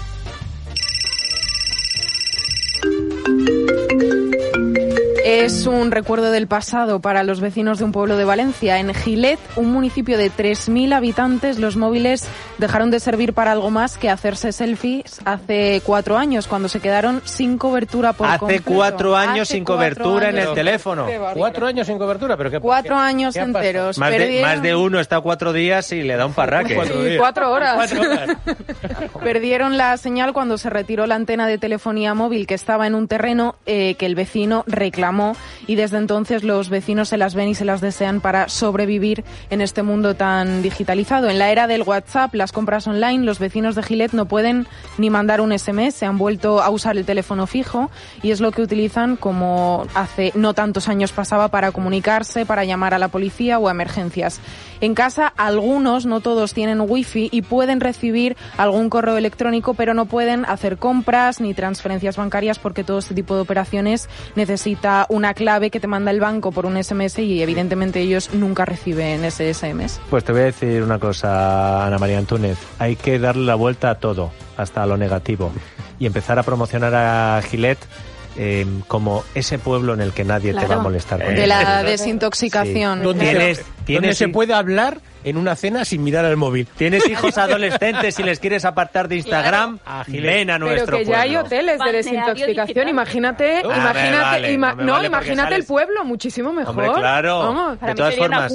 es 5.42 5.66
un 5.66 5.90
recuerdo 5.90 6.30
del 6.30 6.46
pasado 6.46 7.00
para 7.00 7.22
los 7.24 7.40
vecinos 7.40 7.78
de 7.78 7.84
un 7.84 7.92
pueblo 7.92 8.16
de 8.16 8.24
Valencia. 8.24 8.78
En 8.78 8.94
Gilet, 8.94 9.38
un 9.56 9.72
municipio 9.72 10.16
de 10.16 10.30
3.000 10.30 10.92
habitantes, 10.94 11.58
los 11.58 11.76
móviles 11.76 12.24
dejaron 12.58 12.90
de 12.90 13.00
servir 13.00 13.32
para 13.32 13.52
algo 13.52 13.70
más 13.70 13.98
que 13.98 14.10
hacerse 14.10 14.52
selfies 14.52 15.20
hace 15.24 15.82
cuatro 15.84 16.16
años, 16.18 16.46
cuando 16.46 16.68
se 16.68 16.80
quedaron 16.80 17.22
sin 17.24 17.58
cobertura 17.58 18.12
por 18.12 18.28
Hace 18.28 18.38
completo. 18.38 18.64
cuatro 18.72 19.16
años 19.16 19.42
Hace 19.48 19.54
sin 19.54 19.64
cuatro 19.64 19.76
cobertura 20.04 20.28
en 20.30 20.38
el 20.38 20.54
teléfono. 20.54 21.06
Cuatro 21.34 21.66
años 21.66 21.86
sin 21.86 21.98
cobertura, 21.98 22.36
pero 22.36 22.50
¿qué 22.50 22.60
Cuatro 22.60 22.94
qué- 22.96 23.02
años 23.02 23.34
qué 23.34 23.40
enteros. 23.40 23.98
Más 23.98 24.10
de, 24.10 24.18
Perdieron- 24.18 24.42
más 24.50 24.62
de 24.62 24.74
uno 24.74 25.00
está 25.00 25.20
cuatro 25.20 25.52
días 25.52 25.90
y 25.92 26.02
le 26.02 26.16
da 26.16 26.26
un 26.26 26.32
parraque. 26.34 26.74
Cuatro 26.74 27.00
Y 27.02 27.04
días. 27.10 27.18
cuatro 27.18 27.50
horas. 27.50 27.74
Cuatro 27.74 28.00
horas. 28.02 28.36
Perdieron 29.22 29.76
la 29.76 29.96
señal 29.96 30.32
cuando 30.32 30.58
se 30.58 30.70
retiró 30.70 31.06
la 31.06 31.14
antena 31.14 31.46
de 31.46 31.58
telefonía 31.58 32.14
móvil 32.14 32.46
que 32.46 32.54
estaba 32.54 32.86
en 32.86 32.94
un 32.94 33.08
terreno 33.08 33.56
eh, 33.66 33.94
que 33.96 34.06
el 34.06 34.14
vecino 34.14 34.64
reclamó 34.66 35.23
teléfono 35.32 35.44
y 35.66 35.76
desde 35.76 35.98
entonces 35.98 36.44
los 36.44 36.68
vecinos 36.68 37.08
se 37.08 37.16
las 37.16 37.34
ven 37.34 37.48
y 37.48 37.54
se 37.54 37.64
las 37.64 37.80
desean 37.80 38.20
para 38.20 38.48
sobrevivir 38.48 39.24
en 39.50 39.60
este 39.60 39.82
mundo 39.82 40.14
tan 40.14 40.62
digitalizado. 40.62 41.28
En 41.30 41.38
la 41.38 41.50
era 41.50 41.66
del 41.66 41.82
WhatsApp, 41.82 42.34
las 42.34 42.52
compras 42.52 42.86
online, 42.86 43.24
los 43.24 43.38
vecinos 43.38 43.74
de 43.74 43.82
Gillette 43.82 44.12
no 44.12 44.26
pueden 44.26 44.66
ni 44.98 45.10
mandar 45.10 45.40
un 45.40 45.58
SMS, 45.58 45.94
se 45.94 46.06
han 46.06 46.18
vuelto 46.18 46.60
a 46.60 46.70
usar 46.70 46.96
el 46.96 47.04
teléfono 47.04 47.46
fijo 47.46 47.90
y 48.22 48.30
es 48.30 48.40
lo 48.40 48.52
que 48.52 48.62
utilizan 48.62 49.16
como 49.16 49.86
hace 49.94 50.32
no 50.34 50.54
tantos 50.54 50.88
años 50.88 51.12
pasaba 51.12 51.48
para 51.48 51.72
comunicarse, 51.72 52.44
para 52.44 52.64
llamar 52.64 52.94
a 52.94 52.98
la 52.98 53.08
policía 53.08 53.58
o 53.58 53.68
a 53.68 53.70
emergencias. 53.70 54.40
En 54.80 54.94
casa 54.94 55.32
algunos, 55.36 56.04
no 56.04 56.20
todos, 56.20 56.52
tienen 56.52 56.80
wifi 56.80 57.28
y 57.32 57.42
pueden 57.42 57.80
recibir 57.80 58.36
algún 58.58 58.90
correo 58.90 59.16
electrónico, 59.16 59.74
pero 59.74 59.94
no 59.94 60.06
pueden 60.06 60.44
hacer 60.44 60.76
compras 60.76 61.40
ni 61.40 61.54
transferencias 61.54 62.16
bancarias 62.16 62.58
porque 62.58 62.84
todo 62.84 62.98
este 62.98 63.14
tipo 63.14 63.34
de 63.34 63.40
operaciones 63.40 64.08
necesita 64.34 65.06
una 65.14 65.32
clave 65.32 65.70
que 65.70 65.78
te 65.78 65.86
manda 65.86 66.10
el 66.10 66.18
banco 66.18 66.50
por 66.50 66.66
un 66.66 66.82
SMS 66.82 67.20
y 67.20 67.40
evidentemente 67.40 68.00
ellos 68.00 68.34
nunca 68.34 68.64
reciben 68.64 69.24
ese 69.24 69.54
SMS. 69.54 70.00
Pues 70.10 70.24
te 70.24 70.32
voy 70.32 70.42
a 70.42 70.44
decir 70.46 70.82
una 70.82 70.98
cosa, 70.98 71.86
Ana 71.86 71.98
María 71.98 72.18
Antúnez. 72.18 72.58
Hay 72.80 72.96
que 72.96 73.20
darle 73.20 73.46
la 73.46 73.54
vuelta 73.54 73.90
a 73.90 73.94
todo, 73.96 74.32
hasta 74.56 74.84
lo 74.86 74.96
negativo, 74.96 75.52
y 76.00 76.06
empezar 76.06 76.38
a 76.40 76.42
promocionar 76.42 76.94
a 76.94 77.40
Gillette 77.42 77.86
eh, 78.36 78.66
como 78.88 79.24
ese 79.34 79.58
pueblo 79.58 79.94
en 79.94 80.00
el 80.00 80.12
que 80.12 80.24
nadie 80.24 80.52
te 80.54 80.66
va 80.66 80.76
a 80.76 80.78
molestar. 80.78 81.22
con 81.24 81.34
De 81.34 81.46
la 81.46 81.82
desintoxicación. 81.82 83.02
¿Dónde, 83.02 83.24
Tienes- 83.30 83.56
se, 83.58 83.64
tienes- 83.84 84.00
dónde 84.02 84.14
se 84.14 84.28
puede 84.28 84.54
hablar 84.54 84.98
en 85.24 85.36
una 85.36 85.56
cena 85.56 85.84
sin 85.84 86.02
mirar 86.04 86.24
el 86.24 86.36
móvil? 86.36 86.66
Tienes 86.76 87.06
hijos 87.08 87.38
adolescentes 87.38 88.18
y 88.18 88.22
les 88.22 88.40
quieres 88.40 88.64
apartar 88.64 89.08
de 89.08 89.16
Instagram, 89.16 89.78
Claro. 89.78 90.04
Ven 90.08 90.50
a 90.50 90.54
Pero 90.58 90.66
nuestro 90.70 90.98
que 90.98 91.04
ya 91.04 91.20
hay 91.20 91.30
pueblo. 91.30 91.46
hoteles 91.46 91.78
de 91.84 91.92
desintoxicación. 91.92 92.88
Imagínate, 92.88 93.58
A 93.58 93.68
ver, 93.68 93.76
imagínate, 93.76 94.20
vale, 94.22 94.52
ima- 94.52 94.74
no 94.76 94.82
no, 94.84 94.92
vale 94.92 95.06
imagínate 95.08 95.54
el 95.54 95.64
pueblo, 95.64 96.04
muchísimo 96.04 96.52
mejor. 96.52 96.70
Hombre, 96.84 96.90
claro. 97.00 97.38
Vamos. 97.40 97.78
Para 97.78 97.92
de 97.92 97.96
todas 97.96 98.16
formas, 98.16 98.52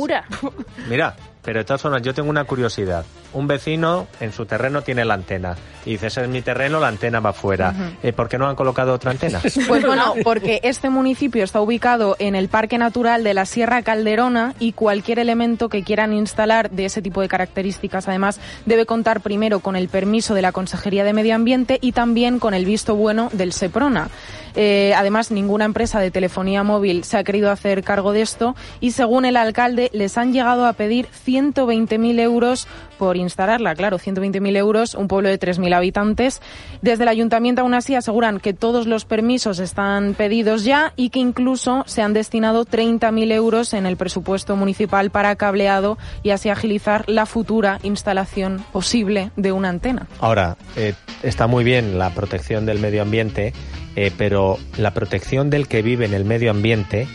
mira, 0.88 1.15
pero 1.43 1.60
de 1.60 1.65
todas 1.65 1.81
formas, 1.81 2.01
yo 2.01 2.13
tengo 2.13 2.29
una 2.29 2.43
curiosidad. 2.43 3.05
Un 3.34 3.48
vecino 3.48 4.08
en 4.19 4.34
su 4.34 4.46
terreno 4.46 4.81
tiene 4.81 5.05
la 5.05 5.13
antena. 5.13 5.55
Y 5.86 5.91
dice, 5.91 6.08
ese 6.08 6.24
es 6.24 6.29
mi 6.29 6.41
terreno, 6.41 6.79
la 6.79 6.88
antena 6.88 7.19
va 7.19 7.31
fuera. 7.31 7.74
Eh, 8.03 8.12
¿Por 8.12 8.27
qué 8.27 8.38
no 8.38 8.48
han 8.48 8.55
colocado 8.55 8.93
otra 8.93 9.12
antena? 9.12 9.39
Pues 9.67 9.86
bueno, 9.86 10.15
porque 10.24 10.60
este 10.63 10.89
municipio 10.89 11.43
está 11.43 11.62
ubicado 11.62 12.15
en 12.17 12.36
el 12.36 12.50
Parque 12.50 12.77
Natural 12.77 13.24
de 13.24 13.34
la 13.34 13.46
Sierra 13.46 13.84
Calderona 13.84 14.55
y 14.58 14.74
cualquier 14.74 15.19
elemento 15.19 15.69
que 15.69 15.84
quieran 15.84 16.12
instalar 16.12 16.72
de 16.72 16.86
ese 16.86 17.01
tipo 17.01 17.22
de 17.22 17.27
características, 17.27 18.08
además, 18.08 18.39
debe 18.65 18.86
contar 18.86 19.22
primero 19.22 19.60
con 19.60 19.75
el 19.75 19.89
permiso 19.89 20.34
de 20.34 20.41
la 20.41 20.51
Consejería 20.51 21.03
de 21.03 21.13
Medio 21.13 21.36
Ambiente 21.36 21.77
y 21.81 21.91
también 21.91 22.39
con 22.39 22.53
el 22.53 22.65
visto 22.65 22.96
bueno 22.96 23.29
del 23.31 23.53
SEPRONA. 23.53 24.10
Eh, 24.55 24.93
además, 24.96 25.31
ninguna 25.31 25.65
empresa 25.65 26.00
de 26.00 26.12
telefonía 26.12 26.63
móvil 26.63 27.03
se 27.03 27.17
ha 27.17 27.24
querido 27.24 27.51
hacer 27.51 27.84
cargo 27.84 28.13
de 28.13 28.22
esto 28.22 28.55
y, 28.79 28.91
según 28.91 29.25
el 29.25 29.38
alcalde, 29.38 29.89
les 29.93 30.17
han 30.17 30.34
llegado 30.34 30.65
a 30.65 30.74
pedir 30.74 31.08
120.000 31.29 32.19
euros 32.19 32.67
por 32.98 33.15
instalarla. 33.15 33.75
Claro, 33.75 34.00
120.000 34.00 34.57
euros, 34.57 34.95
un 34.95 35.07
pueblo 35.07 35.29
de 35.29 35.39
3.000 35.39 35.74
habitantes. 35.75 36.41
Desde 36.81 37.03
el 37.03 37.09
ayuntamiento, 37.09 37.62
aún 37.62 37.74
así, 37.74 37.95
aseguran 37.95 38.39
que 38.39 38.53
todos 38.53 38.88
los 38.88 39.05
permisos 39.05 39.59
están 39.59 40.15
pedidos 40.15 40.63
ya 40.63 40.93
y 40.95 41.09
que 41.09 41.19
incluso 41.19 41.83
se 41.86 42.01
han 42.01 42.13
destinado 42.13 42.65
30.000 42.65 43.31
euros 43.31 43.74
en 43.74 43.86
el 43.86 43.98
presupuesto 43.98 44.55
municipal 44.55 45.12
para 45.12 45.36
cableado 45.36 45.98
y 46.24 46.31
así 46.31 46.50
agilizar 46.50 47.05
la 47.07 47.25
futura 47.25 47.79
instalación 47.83 48.63
posible 48.71 49.31
de 49.36 49.51
una 49.51 49.69
antena. 49.69 50.07
Ahora, 50.19 50.57
eh, 50.75 50.93
está 51.24 51.48
muy 51.48 51.63
bien 51.63 52.00
la 52.00 52.09
protección 52.12 52.65
del 52.65 52.79
medio 52.79 53.01
ambiente, 53.01 53.53
eh, 53.95 54.12
pero 54.17 54.57
la 54.77 54.93
protección 54.93 55.50
del 55.50 55.67
que 55.67 55.81
vive 55.81 56.05
en 56.05 56.13
el 56.13 56.25
medio 56.25 56.51
ambiente 56.51 57.07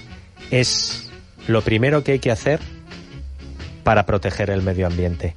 es 0.51 1.11
lo 1.47 1.63
primero 1.63 2.05
que 2.05 2.13
hay 2.13 2.19
que 2.19 2.31
hacer 2.31 2.61
para 3.85 4.07
proteger 4.07 4.51
el 4.51 4.63
medio 4.63 4.87
ambiente. 4.87 5.37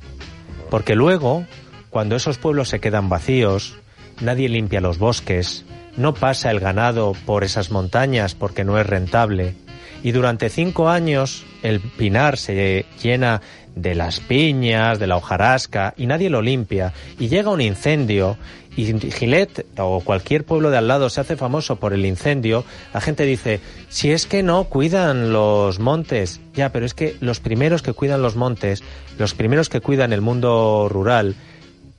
Porque 0.72 0.96
luego, 0.96 1.46
cuando 1.90 2.16
esos 2.16 2.38
pueblos 2.38 2.70
se 2.70 2.80
quedan 2.80 3.10
vacíos, 3.10 3.78
nadie 4.22 4.50
limpia 4.50 4.82
los 4.82 4.98
bosques, 4.98 5.66
no 5.96 6.14
pasa 6.14 6.52
el 6.52 6.60
ganado 6.60 7.14
por 7.26 7.44
esas 7.44 7.72
montañas 7.72 8.36
porque 8.36 8.64
no 8.64 8.80
es 8.80 8.88
rentable, 8.88 9.56
y 10.04 10.12
durante 10.12 10.50
cinco 10.50 10.90
años 10.90 11.46
el 11.64 11.80
pinar 11.80 12.38
se 12.38 12.86
llena 13.02 13.42
de 13.76 13.96
las 13.96 14.20
piñas, 14.20 15.00
de 15.00 15.08
la 15.08 15.18
hojarasca, 15.18 15.94
y 15.98 16.08
nadie 16.08 16.30
lo 16.30 16.42
limpia, 16.42 16.94
y 17.20 17.28
llega 17.28 17.52
un 17.52 17.62
incendio, 17.62 18.38
y 18.78 19.12
Gilet 19.12 19.66
o 19.78 20.02
cualquier 20.02 20.46
pueblo 20.46 20.70
de 20.70 20.78
al 20.78 20.88
lado 20.88 21.10
se 21.10 21.20
hace 21.20 21.36
famoso 21.36 21.78
por 21.78 21.94
el 21.94 22.06
incendio, 22.06 22.64
la 22.94 23.02
gente 23.02 23.26
dice, 23.26 23.60
si 23.90 24.12
es 24.12 24.28
que 24.28 24.44
no 24.44 24.66
cuidan 24.66 25.34
los 25.34 25.80
montes, 25.80 26.40
ya, 26.54 26.72
pero 26.72 26.86
es 26.86 26.94
que 26.94 27.16
los 27.20 27.40
primeros 27.40 27.82
que 27.82 27.94
cuidan 27.94 28.22
los 28.22 28.36
montes, 28.36 28.84
los 29.18 29.34
primeros 29.34 29.70
que 29.70 29.82
cuidan 29.82 30.14
el 30.14 30.22
mundo 30.22 30.88
rural, 30.90 31.36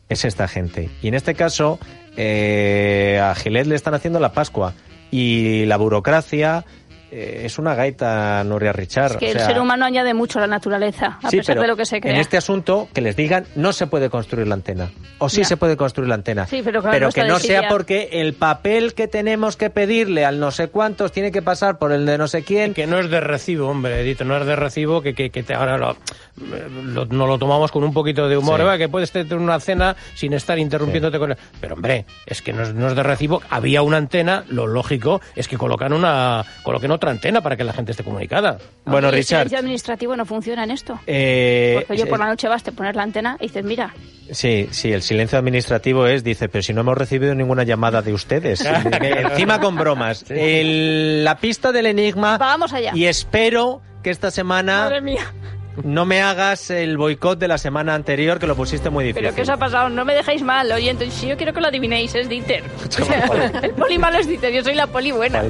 es 0.09 0.25
esta 0.25 0.49
gente. 0.49 0.89
Y 1.03 1.09
en 1.09 1.15
este 1.15 1.35
caso, 1.35 1.79
eh, 2.17 3.21
a 3.23 3.35
Gilet 3.35 3.67
le 3.67 3.75
están 3.75 3.95
haciendo 3.95 4.21
la 4.21 4.33
Pascua, 4.33 4.73
y 5.11 5.65
la 5.67 5.77
burocracia 5.77 6.65
eh, 7.11 7.43
es 7.45 7.59
una 7.59 7.75
gaita, 7.75 8.43
Nuria 8.45 8.73
Richard. 8.73 9.13
Es 9.13 9.17
que 9.19 9.29
o 9.29 9.33
el 9.33 9.41
ser 9.41 9.61
humano 9.61 9.85
añade 9.85 10.15
mucho 10.15 10.39
a 10.39 10.43
la 10.43 10.47
naturaleza, 10.49 11.19
a 11.23 11.31
Sí, 11.31 11.39
pesar 11.39 11.55
pero 11.55 11.63
de 11.63 11.69
lo 11.69 11.77
que 11.77 11.87
se 11.87 12.01
crea. 12.01 12.13
En 12.15 12.21
este 12.21 12.37
asunto, 12.37 12.89
que 12.93 13.01
les 13.01 13.17
digan, 13.17 13.47
no 13.55 13.73
se 13.73 13.87
puede 13.87 14.11
construir 14.11 14.47
la 14.47 14.55
antena. 14.55 14.91
O 15.19 15.29
sí 15.29 15.39
Ya. 15.43 15.45
se 15.49 15.57
puede 15.57 15.77
construir 15.77 16.09
la 16.09 16.15
antena. 16.17 16.47
Sí, 16.47 16.61
pero 16.65 16.81
claro, 16.83 17.07
no 17.07 17.13
que 17.13 17.25
no 17.25 17.35
decidida. 17.35 17.61
sea 17.61 17.69
porque 17.69 18.09
el 18.13 18.35
papel 18.35 18.95
que 18.95 19.09
tenemos 19.09 19.57
que 19.57 19.71
pedirle 19.71 20.25
al 20.25 20.39
no 20.41 20.51
sé 20.51 20.69
cuántos 20.69 21.13
tiene 21.13 21.33
que 21.33 21.43
pasar 21.43 21.79
por 21.79 21.93
el 21.93 22.05
de 22.07 22.19
no 22.19 22.29
sé 22.29 22.43
quién. 22.45 22.75
Que 22.75 22.87
no 22.87 22.99
es 22.99 23.11
de 23.11 23.21
recibo, 23.21 23.69
hombre, 23.69 24.01
Edith, 24.01 24.23
no 24.23 24.37
es 24.37 24.47
de 24.47 24.57
recibo, 24.57 25.03
que, 25.03 25.15
que, 25.15 25.31
que 25.31 25.43
te, 25.43 25.55
ahora 25.55 25.79
lo, 25.79 25.97
lo- 26.85 27.07
nos 27.07 27.29
lo 27.29 27.39
tomamos 27.39 27.73
con 27.73 27.85
un 27.85 27.93
poquito 27.93 28.29
de 28.29 28.37
humor, 28.37 28.57
Sí. 28.59 28.63
¿verdad? 28.65 28.79
que 28.79 28.89
puedes 28.89 29.11
tener 29.13 29.35
una 29.37 29.59
cena 29.61 29.97
sin 30.15 30.33
estar 30.33 30.59
interrumpiéndote 30.59 31.19
con 31.19 31.33
él. 31.33 31.39
Pero, 31.61 31.75
hombre, 31.75 32.07
es 32.27 32.43
que 32.43 32.53
no 32.53 32.63
es, 32.63 32.75
no 32.75 32.89
es 32.89 32.95
de 32.97 33.03
recibo. 33.03 33.43
Había 33.51 33.83
una 33.83 33.97
antena, 33.97 34.45
lo 34.49 34.67
lógico 34.67 35.21
es 35.35 35.49
que 35.49 35.57
colocan 35.57 35.93
una, 35.93 36.45
coloquen 36.63 36.91
otra 36.99 37.11
antena 37.11 37.41
para 37.41 37.57
que 37.57 37.65
la 37.65 37.73
gente 37.73 37.93
esté 37.93 38.05
comunicada. 38.05 38.59
Bueno, 38.85 39.09
Oye, 39.09 39.17
El 39.17 39.23
Richard. 39.23 39.39
silencio 39.41 39.59
administrativo 39.59 40.15
no 40.17 40.27
funciona 40.27 40.65
en 40.65 40.71
esto. 40.71 41.01
eh, 41.07 41.75
Porque 41.79 41.93
oye, 41.95 42.03
eh, 42.03 42.07
por 42.07 42.19
la 42.19 42.27
noche 42.27 42.47
vas, 42.49 42.63
te 42.63 42.73
pones 42.73 42.95
la 42.95 43.03
antena 43.03 43.37
y 43.41 43.45
dices, 43.49 43.65
mira, 43.65 43.95
Sí, 44.31 44.69
sí, 44.73 44.93
el 44.93 45.01
silencio 45.01 45.39
administrativo 45.39 46.07
es, 46.07 46.23
dice, 46.23 46.51
pero 46.51 46.61
si 46.63 46.75
no 46.75 46.83
hemos 46.83 46.99
recibido 46.99 47.35
ninguna 47.35 47.63
llamada 47.63 48.03
de 48.03 48.13
ustedes. 48.13 48.63
Encima 49.01 49.59
con 49.59 49.75
bromas. 49.77 50.27
El- 50.31 51.25
la 51.25 51.39
pista 51.39 51.73
del 51.73 51.87
enigma. 51.87 52.37
Vamos 52.37 52.75
allá. 52.75 52.91
Y 52.95 53.07
espero 53.07 53.81
que 54.03 54.11
esta 54.11 54.31
semana 54.31 54.81
madre 54.83 55.01
mía, 55.01 55.33
no 55.83 56.05
me 56.05 56.21
hagas 56.21 56.71
el 56.71 56.99
boicot 56.99 57.39
de 57.39 57.49
la 57.49 57.57
semana 57.57 57.95
anterior, 57.95 58.39
que 58.39 58.47
lo 58.47 58.55
pusiste 58.55 58.91
muy 58.91 59.05
difícil. 59.05 59.23
pero 59.23 59.35
¿qué 59.35 59.43
os 59.43 59.49
ha 59.49 59.57
pasado? 59.57 59.89
No 59.89 60.05
me 60.05 60.13
dejáis 60.15 60.43
mal, 60.43 60.71
oyente. 60.73 61.11
Si 61.11 61.27
yo 61.29 61.37
quiero 61.39 61.55
que 61.55 61.61
lo 61.63 61.69
adivinéis, 61.69 62.15
es 62.15 62.29
Dieter. 62.29 62.65
O 62.87 62.91
sea, 63.05 63.25
el 63.63 63.71
poli 63.71 63.97
malo 63.97 64.19
es 64.19 64.27
Dieter, 64.29 64.53
yo 64.53 64.63
soy 64.63 64.75
la 64.75 64.89
poli 64.89 65.11
buena. 65.11 65.43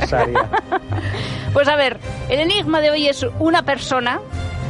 Pues 1.52 1.68
a 1.68 1.76
ver, 1.76 1.98
el 2.28 2.40
enigma 2.40 2.80
de 2.80 2.90
hoy 2.90 3.08
es 3.08 3.24
una 3.38 3.62
persona, 3.62 4.20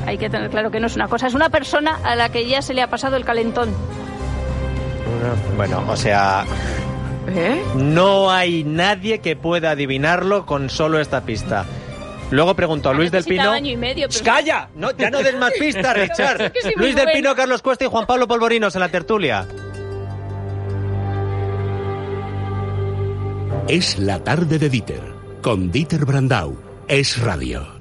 hay 0.07 0.17
que 0.19 0.31
tener 0.31 0.49
claro 0.51 0.71
que 0.71 0.81
no 0.81 0.87
es 0.87 0.97
una 0.97 1.09
cosa, 1.09 1.27
es 1.27 1.35
una 1.35 1.51
persona 1.51 1.99
a 2.05 2.14
la 2.17 2.31
que 2.31 2.47
ya 2.47 2.62
se 2.62 2.73
le 2.75 2.83
ha 2.83 2.88
pasado 2.88 3.17
el 3.17 3.25
calentón. 3.25 3.75
Bueno, 5.57 5.85
o 5.88 5.97
sea, 5.97 6.45
¿Eh? 7.29 7.62
no 7.77 8.31
hay 8.31 8.64
nadie 8.64 9.19
que 9.21 9.37
pueda 9.37 9.73
adivinarlo 9.73 10.47
con 10.47 10.71
solo 10.71 11.01
esta 11.01 11.23
pista. 11.23 11.64
Luego 12.31 12.55
preguntó 12.55 12.91
a 12.91 12.95
Luis 12.95 13.11
del 13.11 13.25
Pino. 13.25 13.51
año 13.51 13.71
y 13.73 13.77
medio, 13.77 14.07
pero- 14.09 14.19
¡Shh, 14.21 14.23
¡Calla! 14.25 14.69
No, 14.75 14.91
ya 14.97 15.11
no 15.11 15.19
des 15.23 15.37
más 15.37 15.51
pistas, 15.59 15.97
Richard. 15.97 16.41
Es 16.55 16.62
que 16.64 16.73
Luis 16.77 16.95
del. 16.95 17.09
Pino, 17.11 17.35
Carlos 17.35 17.62
Cuesta 17.62 17.85
y 17.85 17.88
Juan 17.88 18.07
Pablo 18.07 18.29
Polvorinos 18.29 18.75
en 18.75 18.81
la 18.81 18.88
tertulia. 18.91 19.47
Es 23.67 23.99
la 23.99 24.23
tarde 24.23 24.59
de 24.59 24.69
Dieter, 24.69 25.01
con 25.43 25.71
Dieter 25.71 26.05
Brandau. 26.05 26.57
Es 26.88 27.18
radio. 27.20 27.78